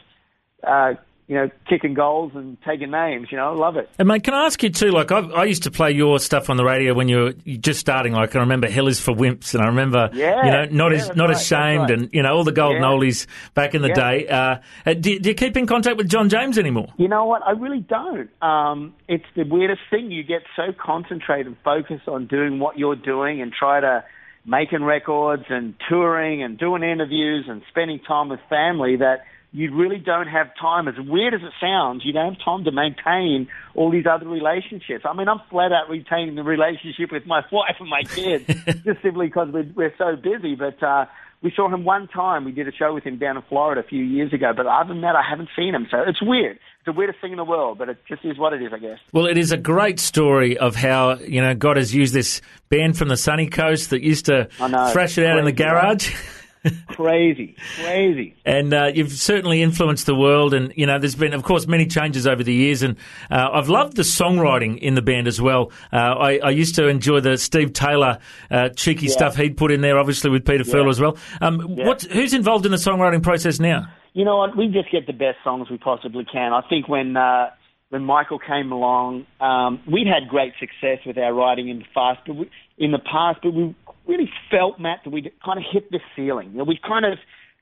uh, 0.68 1.00
you 1.28 1.36
know, 1.36 1.50
kicking 1.68 1.96
goals 1.96 2.34
and 2.36 2.56
taking 2.64 2.92
names. 2.92 3.30
You 3.32 3.38
know, 3.38 3.52
I 3.52 3.56
love 3.56 3.78
it. 3.78 3.90
And 3.98 4.08
mate, 4.08 4.24
can 4.24 4.34
I 4.36 4.46
ask 4.46 4.62
you 4.62 4.70
too? 4.70 4.92
Like, 4.92 5.12
I, 5.12 5.20
I 5.20 5.46
used 5.46 5.64
to 5.64 5.72
play 5.72 5.92
your 5.92 6.20
stuff 6.20 6.50
on 6.52 6.58
the 6.58 6.64
radio 6.64 6.94
when 6.94 7.08
you 7.08 7.18
were 7.18 7.34
just 7.58 7.80
starting. 7.80 8.14
Like, 8.14 8.36
I 8.36 8.40
remember 8.40 8.70
Hell 8.70 8.88
is 8.88 9.00
for 9.00 9.12
Wimps, 9.14 9.56
and 9.56 9.64
I 9.64 9.68
remember, 9.68 10.10
Yeah, 10.14 10.46
you 10.46 10.52
know, 10.52 10.66
not 10.66 10.92
yeah, 10.92 10.98
as 11.00 11.16
not 11.16 11.30
right, 11.30 11.38
ashamed, 11.38 11.82
right. 11.90 11.92
and 11.92 12.10
you 12.14 12.22
know, 12.22 12.36
all 12.36 12.44
the 12.44 12.52
golden 12.52 12.84
Yeah. 12.84 12.90
oldies 12.90 13.26
back 13.56 13.74
in 13.74 13.82
the 13.82 13.90
day. 13.90 14.28
Uh, 14.28 14.58
uh, 14.86 14.94
do, 14.94 15.18
do 15.20 15.30
you 15.30 15.36
keep 15.36 15.58
in 15.58 15.66
contact 15.66 15.98
with 15.98 16.10
John 16.10 16.30
James 16.30 16.60
anymore? 16.60 16.90
You 16.98 17.08
know 17.08 17.26
what? 17.26 17.42
I 17.44 17.52
really 17.52 17.80
don't. 17.82 18.30
Um, 18.44 18.94
it's 19.08 19.26
the 19.36 19.44
weirdest 19.44 19.82
thing. 19.90 20.12
You 20.12 20.24
get 20.24 20.44
so 20.56 20.74
concentrated 20.78 21.48
and 21.48 21.58
focused 21.64 22.08
on 22.08 22.28
doing 22.28 22.60
what 22.60 22.78
you're 22.78 22.96
doing 22.96 23.42
and 23.42 23.52
try 23.52 23.80
to 23.80 24.04
making 24.46 24.84
records 24.84 25.46
and 25.50 25.74
touring 25.90 26.44
and 26.44 26.56
doing 26.60 26.84
interviews 26.84 27.46
and 27.50 27.64
spending 27.70 28.00
time 28.08 28.30
with 28.30 28.40
family 28.48 28.98
that 28.98 29.26
you 29.56 29.74
really 29.74 30.00
don't 30.00 30.28
have 30.28 30.48
time. 30.60 30.90
As 30.90 30.96
weird 31.00 31.34
as 31.34 31.40
it 31.42 31.54
sounds, 31.62 32.04
you 32.04 32.12
don't 32.12 32.34
have 32.34 32.44
time 32.44 32.66
to 32.66 32.72
maintain 32.74 33.48
all 33.74 33.90
these 33.90 34.06
other 34.06 34.28
relationships. 34.28 35.06
I 35.06 35.14
mean, 35.16 35.30
I'm 35.30 35.40
flat 35.50 35.72
out 35.72 35.90
retaining 35.90 36.36
the 36.36 36.44
relationship 36.44 37.10
with 37.10 37.26
my 37.26 37.42
wife 37.54 37.78
and 37.80 37.90
my 37.90 38.04
kids 38.04 38.46
just 38.84 39.02
simply 39.02 39.28
because 39.28 39.48
we're, 39.54 39.72
we're 39.74 39.94
so 39.98 40.18
busy. 40.18 40.56
But 40.56 40.84
uh, 40.84 41.06
we 41.42 41.54
saw 41.56 41.74
him 41.74 41.86
one 41.86 42.10
time. 42.10 42.44
We 42.44 42.52
did 42.52 42.68
a 42.68 42.74
show 42.74 42.94
with 42.94 43.06
him 43.06 43.18
down 43.18 43.38
in 43.38 43.44
Florida 43.44 43.80
a 43.80 43.84
few 43.86 44.04
years 44.04 44.34
ago. 44.34 44.52
But 44.54 44.68
other 44.68 44.90
than 44.90 45.00
that, 45.02 45.16
I 45.16 45.24
haven't 45.28 45.50
seen 45.56 45.74
him. 45.74 45.88
So 45.90 46.00
it's 46.06 46.22
weird. 46.22 46.58
It's 46.58 46.86
the 46.86 46.92
weirdest 46.92 47.22
thing 47.22 47.32
in 47.32 47.38
the 47.38 47.46
world, 47.46 47.78
but 47.78 47.88
it 47.88 47.98
just 48.10 48.26
is 48.26 48.38
what 48.38 48.52
it 48.52 48.62
is, 48.62 48.74
I 48.74 48.80
guess. 48.80 49.00
Well, 49.14 49.26
it 49.26 49.38
is 49.38 49.54
a 49.54 49.58
great 49.58 50.02
story 50.02 50.58
of 50.58 50.76
how 50.76 51.16
you 51.20 51.40
know 51.40 51.56
God 51.56 51.78
has 51.78 51.96
used 51.96 52.14
this 52.14 52.42
band 52.68 52.98
from 52.98 53.08
the 53.08 53.16
sunny 53.16 53.48
coast 53.48 53.92
that 53.92 54.02
used 54.02 54.26
to 54.26 54.50
thrash 54.92 55.18
it 55.18 55.26
out 55.26 55.40
in 55.40 55.46
the 55.46 55.54
garage. 55.54 56.14
Crazy, 56.88 57.56
crazy. 57.76 58.36
And 58.46 58.74
uh, 58.74 58.92
you've 58.94 59.12
certainly 59.12 59.62
influenced 59.62 60.06
the 60.06 60.16
world, 60.16 60.54
and 60.54 60.74
you 60.76 60.86
know 60.86 60.98
there's 61.00 61.16
been, 61.16 61.34
of 61.34 61.44
course, 61.44 61.68
many 61.68 61.86
changes 61.86 62.26
over 62.26 62.44
the 62.44 62.54
years. 62.54 62.82
And 62.82 62.98
uh, 63.30 63.50
I've 63.54 63.70
loved 63.70 63.96
the 63.96 64.04
songwriting 64.04 64.78
in 64.80 64.96
the 64.96 65.02
band 65.02 65.28
as 65.28 65.42
well. 65.42 65.72
Uh, 65.92 65.98
I, 65.98 66.38
I 66.40 66.50
used 66.52 66.76
to 66.76 66.88
enjoy 66.88 67.20
the 67.20 67.38
Steve 67.38 67.74
Taylor 67.74 68.20
uh, 68.50 68.70
cheeky 68.70 69.08
stuff 69.08 69.36
he'd 69.36 69.58
put 69.58 69.72
in 69.72 69.82
there, 69.82 70.00
obviously 70.00 70.30
with 70.30 70.46
Peter 70.46 70.64
Furler 70.64 70.90
as 70.90 71.00
well. 71.00 71.18
Um, 71.42 71.60
what, 71.60 72.04
who's 72.04 72.34
involved 72.34 72.66
in 72.66 72.72
the 72.72 72.78
songwriting 72.78 73.22
process 73.22 73.60
now? 73.60 73.88
You 74.14 74.24
know 74.24 74.38
what? 74.38 74.56
We 74.56 74.68
just 74.68 74.92
get 74.92 75.08
the 75.08 75.14
best 75.14 75.38
songs 75.44 75.70
we 75.70 75.78
possibly 75.78 76.26
can. 76.26 76.54
I 76.54 76.62
think 76.70 76.88
when 76.88 77.18
uh, 77.18 77.50
when 77.90 78.04
Michael 78.04 78.40
came 78.40 78.72
along, 78.72 79.26
um, 79.40 79.82
we'd 79.92 80.08
had 80.08 80.28
great 80.30 80.54
success 80.60 81.00
with 81.06 81.18
our 81.18 81.34
writing 81.34 81.70
in 81.70 81.80
the 81.80 81.86
past, 81.94 82.22
but 82.26 82.36
we, 82.36 82.50
in 82.78 82.92
the 82.92 83.00
past, 83.00 83.40
but 83.44 83.54
we 83.54 83.76
really 84.08 84.30
felt 84.52 84.80
Matt 84.80 85.00
that 85.04 85.10
we 85.12 85.32
kind 85.44 85.60
of 85.60 85.66
hit 85.72 85.92
the 85.92 86.00
ceiling. 86.16 86.52
You 86.52 86.60
know, 86.60 86.64
we 86.64 86.80
kind 86.86 87.06
of 87.06 87.18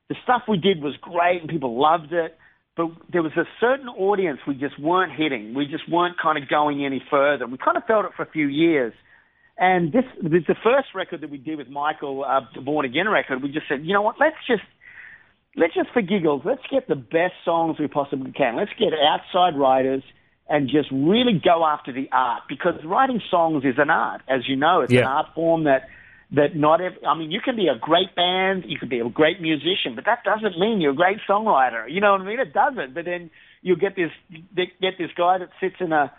the 0.10 0.16
stuff 0.24 0.44
we 0.48 0.58
did 0.58 0.82
was 0.82 0.96
great 1.02 1.42
and 1.42 1.50
people 1.50 1.80
loved 1.80 2.12
it, 2.12 2.38
but 2.76 2.88
there 3.12 3.24
was 3.24 3.32
a 3.38 3.46
certain 3.60 3.88
audience 3.88 4.40
we 4.48 4.56
just 4.56 4.80
weren't 4.80 5.14
hitting. 5.14 5.54
We 5.54 5.66
just 5.66 5.90
weren't 5.90 6.18
kind 6.22 6.42
of 6.42 6.50
going 6.50 6.86
any 6.86 7.02
further. 7.10 7.48
We 7.48 7.58
kind 7.58 7.78
of 7.78 7.84
felt 7.86 8.06
it 8.06 8.12
for 8.16 8.24
a 8.24 8.32
few 8.32 8.48
years. 8.48 8.94
And 9.58 9.92
this, 9.92 10.04
this 10.22 10.44
the 10.48 10.56
first 10.64 10.90
record 10.96 11.22
that 11.22 11.30
we 11.30 11.38
did 11.38 11.58
with 11.58 11.70
Michael, 11.70 12.26
uh, 12.28 12.42
the 12.56 12.62
Born 12.62 12.86
Again 12.86 13.08
record. 13.08 13.44
We 13.44 13.52
just 13.52 13.68
said, 13.70 13.86
you 13.86 13.94
know 13.94 14.02
what? 14.02 14.16
Let's 14.20 14.36
just 14.48 14.64
let's 15.56 15.74
just 15.76 15.90
for 15.94 16.02
giggles, 16.02 16.42
let's 16.44 16.64
get 16.72 16.88
the 16.88 16.96
best 16.96 17.34
songs 17.46 17.78
we 17.80 17.88
possibly 17.88 18.32
can. 18.32 18.56
Let's 18.58 18.72
get 18.80 18.90
outside 18.94 19.58
writers 19.58 20.04
and 20.50 20.68
just 20.68 20.90
really 20.92 21.40
go 21.44 21.66
after 21.66 21.94
the 21.94 22.10
art 22.12 22.44
because 22.50 22.74
writing 22.84 23.22
songs 23.30 23.64
is 23.64 23.76
an 23.78 23.90
art, 23.90 24.22
as 24.28 24.48
you 24.48 24.56
know. 24.56 24.82
It's 24.82 24.92
an 24.92 25.04
art 25.04 25.28
form 25.36 25.66
that 25.66 25.88
that 26.34 26.56
not 26.56 26.82
every, 26.82 27.06
I 27.06 27.18
mean, 27.18 27.32
you 27.32 27.40
can 27.42 27.56
be 27.56 27.68
a 27.68 27.78
great 27.80 28.16
band, 28.16 28.64
you 28.68 28.80
can 28.80 28.90
be 28.90 29.00
a 29.00 29.08
great 29.08 29.40
musician, 29.40 29.94
but 29.96 30.06
that 30.06 30.24
doesn't 30.24 30.60
mean 30.60 30.82
you're 30.82 30.92
a 30.92 30.96
great 30.96 31.20
songwriter. 31.30 31.86
You 31.90 32.02
know 32.02 32.14
what 32.14 32.22
I 32.22 32.26
mean? 32.26 32.40
It 32.40 32.54
doesn't. 32.54 32.94
But 32.94 33.06
then 33.06 33.30
you 33.62 33.76
get 33.76 33.96
this 33.96 34.12
get 34.56 34.98
this 34.98 35.12
guy 35.16 35.38
that 35.38 35.50
sits 35.62 35.76
in 35.80 35.92
a 35.92 36.12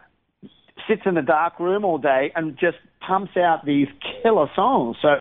sits 0.89 1.03
in 1.05 1.17
a 1.17 1.23
dark 1.23 1.59
room 1.59 1.85
all 1.85 1.99
day 1.99 2.33
and 2.35 2.57
just 2.59 2.77
pumps 3.07 3.37
out 3.37 3.65
these 3.65 3.89
killer 4.23 4.47
songs. 4.55 4.97
So, 5.03 5.21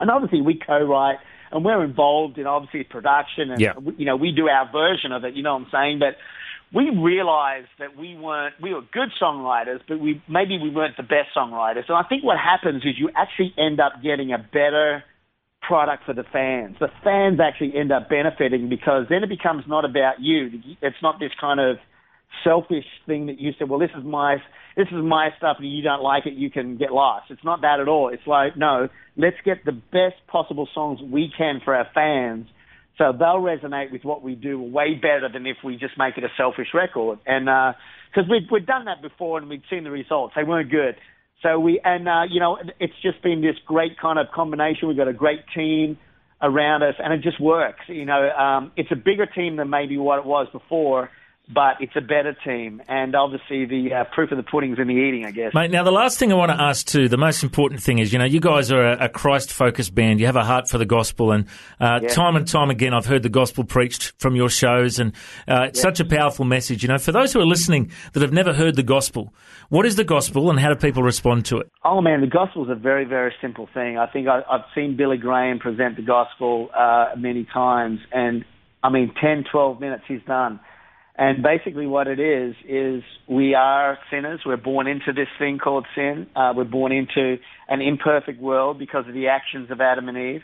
and 0.00 0.10
obviously 0.10 0.40
we 0.40 0.58
co-write 0.64 1.18
and 1.50 1.64
we're 1.64 1.84
involved 1.84 2.38
in 2.38 2.46
obviously 2.46 2.84
production 2.84 3.50
and 3.50 3.60
Yeah. 3.60 3.74
you 3.96 4.06
know 4.06 4.16
we 4.16 4.32
do 4.32 4.48
our 4.48 4.70
version 4.70 5.12
of 5.12 5.24
it. 5.24 5.34
You 5.34 5.42
know 5.42 5.54
what 5.54 5.66
I'm 5.66 5.70
saying? 5.70 5.98
But 5.98 6.16
we 6.72 6.90
realized 6.90 7.68
that 7.78 7.96
we 7.96 8.16
weren't 8.16 8.54
we 8.60 8.74
were 8.74 8.82
good 8.92 9.08
songwriters, 9.20 9.80
but 9.88 9.98
we 9.98 10.22
maybe 10.28 10.58
we 10.58 10.70
weren't 10.70 10.96
the 10.96 11.02
best 11.02 11.30
songwriters. 11.36 11.84
And 11.88 11.96
I 11.96 12.02
think 12.08 12.24
what 12.24 12.36
happens 12.38 12.82
is 12.84 12.98
you 12.98 13.10
actually 13.16 13.54
end 13.56 13.80
up 13.80 14.02
getting 14.02 14.32
a 14.32 14.38
better 14.38 15.02
product 15.62 16.04
for 16.04 16.14
the 16.14 16.24
fans. 16.32 16.76
The 16.78 16.88
fans 17.02 17.40
actually 17.40 17.72
end 17.78 17.92
up 17.92 18.08
benefiting 18.08 18.68
because 18.68 19.06
then 19.08 19.22
it 19.22 19.28
becomes 19.28 19.64
not 19.66 19.84
about 19.84 20.20
you. 20.20 20.50
It's 20.82 20.96
not 21.02 21.18
this 21.18 21.32
kind 21.40 21.58
of 21.58 21.76
selfish 22.44 22.84
thing 23.06 23.26
that 23.26 23.40
you 23.40 23.52
said. 23.58 23.68
Well, 23.68 23.78
this 23.78 23.90
is 23.96 24.04
my 24.04 24.36
this 24.76 24.88
is 24.88 25.02
my 25.02 25.30
stuff, 25.38 25.56
and 25.58 25.72
you 25.72 25.82
don't 25.82 26.02
like 26.02 26.26
it, 26.26 26.34
you 26.34 26.50
can 26.50 26.76
get 26.76 26.92
lost. 26.92 27.30
It's 27.30 27.44
not 27.44 27.62
that 27.62 27.80
at 27.80 27.88
all. 27.88 28.08
It's 28.08 28.26
like 28.26 28.56
no, 28.56 28.88
let's 29.16 29.36
get 29.44 29.64
the 29.64 29.72
best 29.72 30.16
possible 30.26 30.68
songs 30.74 31.00
we 31.02 31.32
can 31.36 31.60
for 31.64 31.74
our 31.74 31.86
fans. 31.94 32.46
So 32.98 33.12
they'll 33.12 33.40
resonate 33.40 33.92
with 33.92 34.04
what 34.04 34.22
we 34.22 34.34
do 34.34 34.60
way 34.60 34.94
better 34.94 35.28
than 35.32 35.46
if 35.46 35.58
we 35.64 35.76
just 35.76 35.96
make 35.96 36.18
it 36.18 36.24
a 36.24 36.28
selfish 36.36 36.68
record. 36.74 37.20
And 37.26 37.46
because 38.12 38.28
we'd 38.28 38.50
we'd 38.50 38.66
done 38.66 38.86
that 38.86 39.00
before 39.00 39.38
and 39.38 39.48
we'd 39.48 39.62
seen 39.70 39.84
the 39.84 39.90
results, 39.90 40.34
they 40.36 40.42
weren't 40.42 40.70
good. 40.70 40.96
So 41.42 41.60
we 41.60 41.80
and 41.84 42.08
uh, 42.08 42.22
you 42.28 42.40
know 42.40 42.58
it's 42.80 43.00
just 43.02 43.22
been 43.22 43.40
this 43.40 43.54
great 43.66 43.98
kind 44.00 44.18
of 44.18 44.26
combination. 44.34 44.88
We've 44.88 44.96
got 44.96 45.08
a 45.08 45.12
great 45.12 45.40
team 45.54 45.96
around 46.42 46.82
us, 46.82 46.94
and 46.98 47.12
it 47.12 47.22
just 47.22 47.40
works. 47.40 47.80
You 47.86 48.04
know, 48.04 48.30
um, 48.30 48.72
it's 48.76 48.90
a 48.90 48.96
bigger 48.96 49.26
team 49.26 49.56
than 49.56 49.70
maybe 49.70 49.96
what 49.98 50.18
it 50.18 50.24
was 50.24 50.48
before, 50.52 51.10
but 51.52 51.76
it's 51.80 51.96
a 51.96 52.00
better 52.00 52.36
team. 52.44 52.82
And 52.88 53.14
obviously, 53.14 53.64
the 53.64 53.94
uh, 53.94 54.04
proof 54.14 54.30
of 54.30 54.36
the 54.36 54.42
pudding's 54.42 54.78
in 54.78 54.86
the 54.86 54.94
eating, 54.94 55.24
I 55.24 55.30
guess. 55.30 55.54
Mate, 55.54 55.70
now 55.70 55.82
the 55.82 55.90
last 55.90 56.18
thing 56.18 56.30
I 56.32 56.34
want 56.34 56.50
to 56.52 56.60
ask 56.60 56.86
too, 56.86 57.08
the 57.08 57.16
most 57.16 57.42
important 57.42 57.82
thing 57.82 57.98
is, 57.98 58.12
you 58.12 58.18
know, 58.18 58.24
you 58.26 58.40
guys 58.40 58.70
are 58.70 58.82
a, 58.92 59.04
a 59.06 59.08
Christ-focused 59.08 59.94
band. 59.94 60.20
You 60.20 60.26
have 60.26 60.36
a 60.36 60.44
heart 60.44 60.68
for 60.68 60.78
the 60.78 60.84
gospel, 60.86 61.32
and 61.32 61.46
uh, 61.80 62.00
Yeah. 62.02 62.08
time 62.08 62.36
and 62.36 62.46
time 62.46 62.70
again, 62.70 62.92
I've 62.92 63.06
heard 63.06 63.22
the 63.22 63.28
gospel 63.28 63.64
preached 63.64 64.12
from 64.18 64.36
your 64.36 64.48
shows, 64.50 64.98
and 64.98 65.12
uh, 65.48 65.66
it's 65.68 65.80
such 65.80 66.00
a 66.00 66.04
powerful 66.04 66.44
message. 66.44 66.82
You 66.82 66.88
know, 66.88 66.98
for 66.98 67.12
those 67.12 67.32
who 67.32 67.40
are 67.40 67.46
listening 67.46 67.90
that 68.12 68.20
have 68.20 68.32
never 68.32 68.52
heard 68.52 68.76
the 68.76 68.82
gospel, 68.82 69.32
what 69.70 69.86
is 69.86 69.96
the 69.96 70.04
gospel, 70.04 70.50
and 70.50 70.60
how 70.60 70.68
do 70.68 70.74
people 70.76 71.02
respond 71.02 71.44
to 71.46 71.58
it? 71.58 71.70
Oh 71.84 72.00
man, 72.00 72.20
the 72.20 72.26
gospel 72.26 72.64
is 72.64 72.70
a 72.70 72.74
very, 72.74 73.04
very 73.04 73.34
simple 73.40 73.68
thing. 73.72 73.96
I 73.98 74.06
think 74.06 74.28
I, 74.28 74.42
I've 74.50 74.64
seen 74.74 74.96
Billy 74.96 75.16
Graham 75.16 75.58
present 75.58 75.96
the 75.96 76.02
gospel 76.02 76.68
uh, 76.76 77.06
many 77.16 77.44
times, 77.52 78.00
and 78.12 78.44
I 78.82 78.90
mean, 78.90 79.12
10, 79.20 79.44
12 79.50 79.80
minutes, 79.80 80.04
he's 80.06 80.22
done. 80.26 80.60
And 81.18 81.42
basically, 81.42 81.88
what 81.88 82.06
it 82.06 82.20
is 82.20 82.54
is 82.68 83.02
we 83.28 83.54
are 83.54 83.98
sinners. 84.08 84.40
We're 84.46 84.56
born 84.56 84.86
into 84.86 85.12
this 85.12 85.26
thing 85.36 85.58
called 85.58 85.84
sin. 85.96 86.28
Uh, 86.36 86.52
we're 86.56 86.62
born 86.62 86.92
into 86.92 87.38
an 87.68 87.82
imperfect 87.82 88.40
world 88.40 88.78
because 88.78 89.04
of 89.08 89.14
the 89.14 89.26
actions 89.26 89.68
of 89.72 89.80
Adam 89.80 90.08
and 90.08 90.16
Eve. 90.16 90.42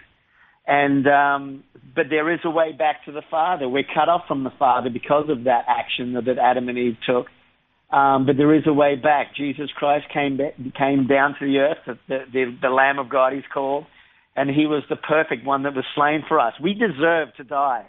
And 0.67 1.07
um, 1.07 1.65
but 1.95 2.07
there 2.11 2.33
is 2.33 2.41
a 2.45 2.51
way 2.51 2.73
back 2.73 3.05
to 3.05 3.13
the 3.13 3.23
Father. 3.31 3.69
We're 3.69 3.85
cut 3.85 4.09
off 4.09 4.23
from 4.27 4.43
the 4.43 4.53
Father 4.59 4.91
because 4.91 5.27
of 5.29 5.45
that 5.45 5.67
action 5.69 6.15
that 6.15 6.39
Adam 6.39 6.69
and 6.69 6.77
Eve 6.77 6.97
took. 7.07 7.27
Um, 7.95 8.27
but 8.27 8.37
there 8.37 8.53
is 8.53 8.65
a 8.67 8.73
way 8.73 8.97
back. 8.97 9.37
Jesus 9.37 9.71
Christ 9.77 10.07
came 10.13 10.41
came 10.77 11.07
down 11.07 11.37
to 11.39 11.47
the 11.47 11.59
earth, 11.59 11.99
the, 12.09 12.19
the, 12.33 12.59
the 12.63 12.69
Lamb 12.69 12.99
of 12.99 13.09
God 13.09 13.33
he's 13.33 13.45
called, 13.53 13.85
and 14.35 14.51
he 14.51 14.67
was 14.67 14.83
the 14.91 14.97
perfect 14.97 15.47
one 15.47 15.63
that 15.63 15.77
was 15.77 15.85
slain 15.95 16.25
for 16.27 16.41
us. 16.41 16.55
We 16.61 16.75
deserve 16.75 17.29
to 17.37 17.45
die. 17.45 17.87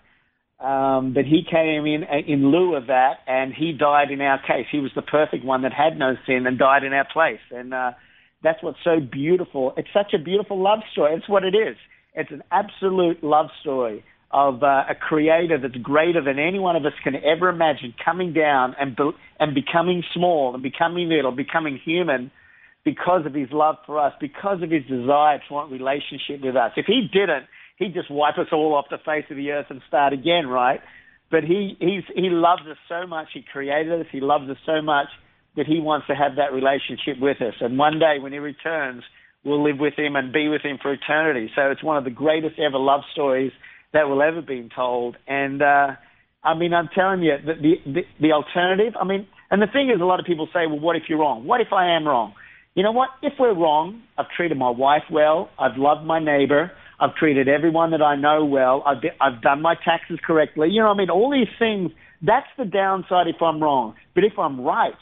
Um, 0.60 1.14
but 1.14 1.26
he 1.26 1.44
came 1.50 1.86
in 1.86 2.04
in 2.28 2.50
lieu 2.50 2.76
of 2.76 2.88
that, 2.88 3.16
and 3.28 3.54
he 3.54 3.74
died 3.74 4.10
in 4.10 4.22
our 4.22 4.40
case. 4.40 4.68
He 4.72 4.80
was 4.80 4.92
the 4.96 5.02
perfect 5.02 5.44
one 5.44 5.64
that 5.64 5.74
had 5.74 6.00
no 6.00 6.16
sin 6.26 6.48
and 6.48 6.58
died 6.58 6.84
in 6.84 6.94
our 6.94 7.08
place. 7.12 7.42
And 7.52 7.74
uh, 7.74 7.92
that's 8.42 8.64
what's 8.64 8.78
so 8.84 9.00
beautiful. 9.00 9.74
It's 9.76 9.90
such 9.94 10.14
a 10.14 10.24
beautiful 10.24 10.62
love 10.62 10.80
story. 10.94 11.16
It's 11.16 11.28
what 11.28 11.44
it 11.44 11.56
is. 11.56 11.76
It's 12.14 12.32
an 12.32 12.44
absolute 12.52 13.22
love 13.22 13.48
story 13.62 14.04
of 14.32 14.64
uh, 14.64 14.84
a 14.90 14.96
creator 14.96 15.58
that's 15.62 15.76
greater 15.76 16.24
than 16.24 16.40
any 16.40 16.60
one 16.60 16.76
of 16.76 16.86
us 16.86 16.94
can 17.04 17.16
ever 17.16 17.50
imagine, 17.50 17.94
coming 18.04 18.34
down 18.34 18.76
and 18.80 18.96
be- 18.96 19.12
and 19.40 19.54
becoming 19.54 20.04
small 20.14 20.54
and 20.54 20.64
becoming 20.64 21.10
little, 21.10 21.32
becoming 21.32 21.80
human 21.84 22.32
because 22.84 23.26
of 23.26 23.34
his 23.34 23.50
love 23.52 23.76
for 23.86 24.00
us, 24.00 24.14
because 24.22 24.62
of 24.62 24.72
his 24.72 24.84
desire 24.84 25.40
to 25.48 25.54
want 25.54 25.72
relationship 25.72 26.42
with 26.42 26.56
us. 26.56 26.72
If 26.78 26.86
he 26.86 27.10
didn't, 27.12 27.46
he'd 27.77 27.94
just 27.94 28.10
wipe 28.10 28.38
us 28.38 28.48
all 28.51 28.74
off 28.75 28.86
the 28.89 28.98
face 28.98 29.25
of 29.29 29.38
the 29.38 29.51
earth 29.51 29.67
and 29.70 29.82
start 29.88 30.13
again, 30.13 30.48
right? 30.48 30.82
But 31.32 31.44
he 31.44 31.75
he's, 31.79 32.03
he 32.15 32.29
loves 32.29 32.62
us 32.70 32.77
so 32.88 33.08
much. 33.08 33.27
He 33.34 33.41
created 33.41 34.01
us. 34.01 34.08
He 34.12 34.22
loves 34.22 34.50
us 34.50 34.58
so 34.65 34.82
much 34.82 35.08
that 35.55 35.65
he 35.65 35.79
wants 35.79 36.08
to 36.08 36.15
have 36.15 36.36
that 36.36 36.53
relationship 36.53 37.20
with 37.20 37.41
us. 37.41 37.55
And 37.62 37.77
one 37.77 38.00
day 38.00 38.17
when 38.20 38.32
he 38.32 38.39
returns, 38.39 39.03
we'll 39.44 39.63
live 39.63 39.79
with 39.79 39.94
him 39.98 40.15
and 40.15 40.34
be 40.34 40.48
with 40.50 40.62
him 40.62 40.77
for 40.82 40.91
eternity. 40.94 41.50
So 41.55 41.72
it's 41.72 41.84
one 41.84 41.98
of 41.98 42.03
the 42.03 42.10
greatest 42.10 42.60
ever 42.60 42.77
love 42.77 43.01
stories 43.13 43.51
that 43.94 44.10
will 44.10 44.22
ever 44.22 44.41
be 44.41 44.70
told. 44.75 45.17
And 45.27 45.62
uh, 45.62 45.91
I 46.43 46.54
mean, 46.54 46.73
I'm 46.73 46.89
telling 46.93 47.21
you, 47.23 47.36
the, 47.43 47.54
the 47.54 47.91
the 47.91 48.02
the 48.21 48.32
alternative. 48.32 48.93
I 49.00 49.06
mean, 49.06 49.28
and 49.50 49.62
the 49.62 49.67
thing 49.67 49.89
is, 49.89 50.02
a 50.02 50.06
lot 50.06 50.19
of 50.19 50.26
people 50.26 50.47
say, 50.54 50.67
well, 50.67 50.80
what 50.80 50.95
if 50.95 51.04
you're 51.10 51.19
wrong? 51.19 51.45
What 51.45 51.62
if 51.62 51.73
I 51.73 51.95
am 51.95 52.08
wrong? 52.08 52.34
You 52.76 52.84
know 52.84 52.91
what? 52.91 53.10
If 53.21 53.34
we're 53.39 53.54
wrong, 53.56 54.02
I've 54.17 54.30
treated 54.36 54.58
my 54.58 54.69
wife 54.69 55.04
well. 55.10 55.50
I've 55.58 55.78
loved 55.78 56.06
my 56.06 56.19
neighbor. 56.19 56.71
I've 56.99 57.15
treated 57.15 57.47
everyone 57.47 57.91
that 57.91 58.01
I 58.01 58.15
know 58.15 58.45
well. 58.45 58.84
I've, 58.86 59.01
be, 59.01 59.10
I've 59.19 59.41
done 59.41 59.62
my 59.62 59.75
taxes 59.75 60.19
correctly. 60.25 60.69
You 60.69 60.81
know 60.81 60.88
what 60.88 60.95
I 60.95 60.97
mean? 60.97 61.10
All 61.10 61.31
these 61.31 61.53
things, 61.60 61.91
that's 62.21 62.47
the 62.58 62.65
downside 62.65 63.27
if 63.27 63.41
I'm 63.41 63.62
wrong. 63.62 63.95
But 64.13 64.23
if 64.23 64.39
I'm 64.39 64.62
right, 64.62 64.93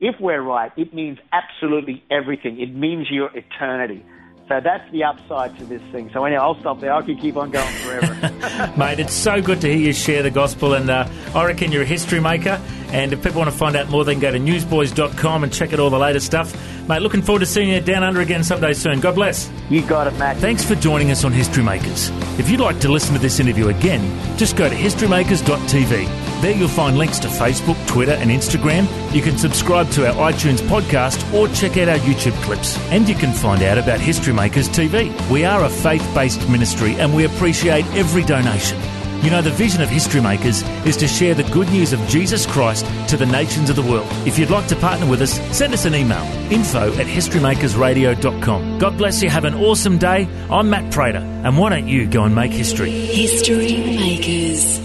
if 0.00 0.16
we're 0.20 0.42
right, 0.42 0.72
it 0.76 0.94
means 0.94 1.18
absolutely 1.32 2.02
everything. 2.10 2.60
It 2.60 2.74
means 2.74 3.08
your 3.10 3.30
eternity. 3.36 4.04
So 4.48 4.60
that's 4.60 4.90
the 4.92 5.04
upside 5.04 5.58
to 5.58 5.66
this 5.66 5.82
thing. 5.92 6.10
So 6.12 6.24
anyway, 6.24 6.40
I'll 6.40 6.58
stop 6.60 6.80
there. 6.80 6.94
I 6.94 7.02
could 7.02 7.20
keep 7.20 7.36
on 7.36 7.50
going 7.50 7.74
forever. 7.76 8.72
Mate, 8.78 8.98
it's 8.98 9.12
so 9.12 9.42
good 9.42 9.60
to 9.60 9.68
hear 9.68 9.76
you 9.76 9.92
share 9.92 10.22
the 10.22 10.30
gospel, 10.30 10.72
and 10.72 10.88
uh, 10.88 11.06
I 11.34 11.44
reckon 11.44 11.70
you're 11.70 11.82
a 11.82 11.86
history 11.86 12.18
maker. 12.18 12.60
And 12.90 13.12
if 13.12 13.22
people 13.22 13.40
want 13.40 13.50
to 13.50 13.56
find 13.56 13.76
out 13.76 13.90
more, 13.90 14.04
they 14.04 14.14
can 14.14 14.22
go 14.22 14.30
to 14.30 14.38
newsboys.com 14.38 15.44
and 15.44 15.52
check 15.52 15.74
out 15.74 15.80
all 15.80 15.90
the 15.90 15.98
latest 15.98 16.24
stuff. 16.24 16.54
Mate, 16.88 17.02
looking 17.02 17.20
forward 17.20 17.40
to 17.40 17.46
seeing 17.46 17.68
you 17.68 17.82
down 17.82 18.02
under 18.02 18.22
again 18.22 18.42
someday 18.42 18.72
soon. 18.72 19.00
God 19.00 19.14
bless. 19.14 19.50
you 19.68 19.86
got 19.86 20.06
it, 20.06 20.16
Matt. 20.18 20.38
Thanks 20.38 20.64
for 20.64 20.74
joining 20.74 21.10
us 21.10 21.24
on 21.24 21.32
History 21.32 21.62
Makers. 21.62 22.08
If 22.38 22.48
you'd 22.48 22.60
like 22.60 22.80
to 22.80 22.88
listen 22.88 23.14
to 23.14 23.20
this 23.20 23.40
interview 23.40 23.68
again, 23.68 24.38
just 24.38 24.56
go 24.56 24.66
to 24.66 24.74
historymakers.tv. 24.74 26.27
There 26.40 26.56
you'll 26.56 26.68
find 26.68 26.96
links 26.96 27.18
to 27.20 27.28
Facebook, 27.28 27.84
Twitter, 27.88 28.12
and 28.12 28.30
Instagram. 28.30 28.86
You 29.12 29.22
can 29.22 29.36
subscribe 29.36 29.90
to 29.90 30.06
our 30.06 30.32
iTunes 30.32 30.60
podcast 30.60 31.32
or 31.34 31.48
check 31.48 31.76
out 31.76 31.88
our 31.88 31.98
YouTube 31.98 32.40
clips. 32.42 32.78
And 32.92 33.08
you 33.08 33.16
can 33.16 33.32
find 33.32 33.60
out 33.64 33.76
about 33.76 33.98
History 33.98 34.32
Makers 34.32 34.68
TV. 34.68 35.10
We 35.30 35.44
are 35.44 35.64
a 35.64 35.68
faith 35.68 36.08
based 36.14 36.48
ministry 36.48 36.94
and 36.94 37.12
we 37.12 37.24
appreciate 37.24 37.84
every 37.86 38.22
donation. 38.22 38.78
You 39.22 39.30
know, 39.30 39.42
the 39.42 39.50
vision 39.50 39.82
of 39.82 39.88
History 39.88 40.20
Makers 40.20 40.62
is 40.86 40.96
to 40.98 41.08
share 41.08 41.34
the 41.34 41.42
good 41.42 41.68
news 41.70 41.92
of 41.92 41.98
Jesus 42.06 42.46
Christ 42.46 42.86
to 43.08 43.16
the 43.16 43.26
nations 43.26 43.68
of 43.68 43.74
the 43.74 43.82
world. 43.82 44.06
If 44.24 44.38
you'd 44.38 44.50
like 44.50 44.68
to 44.68 44.76
partner 44.76 45.10
with 45.10 45.20
us, 45.20 45.40
send 45.56 45.74
us 45.74 45.86
an 45.86 45.96
email 45.96 46.22
info 46.52 46.92
at 46.92 47.06
historymakersradio.com. 47.06 48.78
God 48.78 48.96
bless 48.96 49.20
you. 49.20 49.28
Have 49.28 49.44
an 49.44 49.54
awesome 49.54 49.98
day. 49.98 50.28
I'm 50.48 50.70
Matt 50.70 50.92
Prater, 50.92 51.18
and 51.18 51.58
why 51.58 51.70
don't 51.70 51.88
you 51.88 52.06
go 52.06 52.22
and 52.22 52.34
make 52.34 52.52
history? 52.52 52.90
History 52.90 53.96
Makers. 53.96 54.77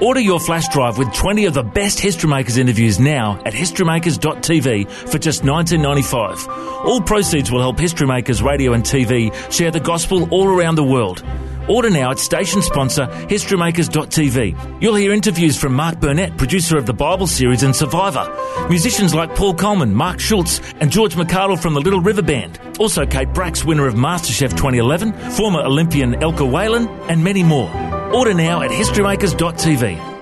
Order 0.00 0.20
your 0.20 0.38
flash 0.38 0.68
drive 0.68 0.98
with 0.98 1.10
20 1.14 1.46
of 1.46 1.54
the 1.54 1.62
best 1.62 1.98
History 1.98 2.28
Makers 2.28 2.58
interviews 2.58 3.00
now 3.00 3.40
at 3.46 3.54
historymakers.tv 3.54 4.90
for 4.90 5.18
just 5.18 5.42
$19.95. 5.42 6.46
All 6.84 7.00
proceeds 7.00 7.50
will 7.50 7.60
help 7.60 7.78
History 7.78 8.06
Makers 8.06 8.42
Radio 8.42 8.74
and 8.74 8.84
TV 8.84 9.32
share 9.50 9.70
the 9.70 9.80
gospel 9.80 10.28
all 10.30 10.48
around 10.48 10.74
the 10.74 10.84
world. 10.84 11.24
Order 11.66 11.88
now 11.88 12.10
at 12.10 12.18
station 12.18 12.60
sponsor 12.60 13.06
historymakers.tv. 13.06 14.82
You'll 14.82 14.94
hear 14.96 15.14
interviews 15.14 15.58
from 15.58 15.72
Mark 15.72 15.98
Burnett, 15.98 16.36
producer 16.36 16.76
of 16.76 16.84
the 16.84 16.92
Bible 16.92 17.26
series 17.26 17.62
and 17.62 17.74
Survivor, 17.74 18.28
musicians 18.68 19.14
like 19.14 19.34
Paul 19.34 19.54
Colman, 19.54 19.94
Mark 19.94 20.20
Schultz, 20.20 20.60
and 20.78 20.92
George 20.92 21.14
McArdle 21.14 21.58
from 21.58 21.72
the 21.72 21.80
Little 21.80 22.02
River 22.02 22.22
Band, 22.22 22.60
also 22.78 23.06
Kate 23.06 23.32
Bracks, 23.32 23.64
winner 23.64 23.86
of 23.86 23.94
MasterChef 23.94 24.50
2011, 24.50 25.14
former 25.30 25.62
Olympian 25.62 26.12
Elka 26.16 26.46
Whalan, 26.48 26.86
and 27.08 27.24
many 27.24 27.42
more. 27.42 27.95
Order 28.14 28.34
now 28.34 28.62
at 28.62 28.70
historymakers.tv. 28.70 30.15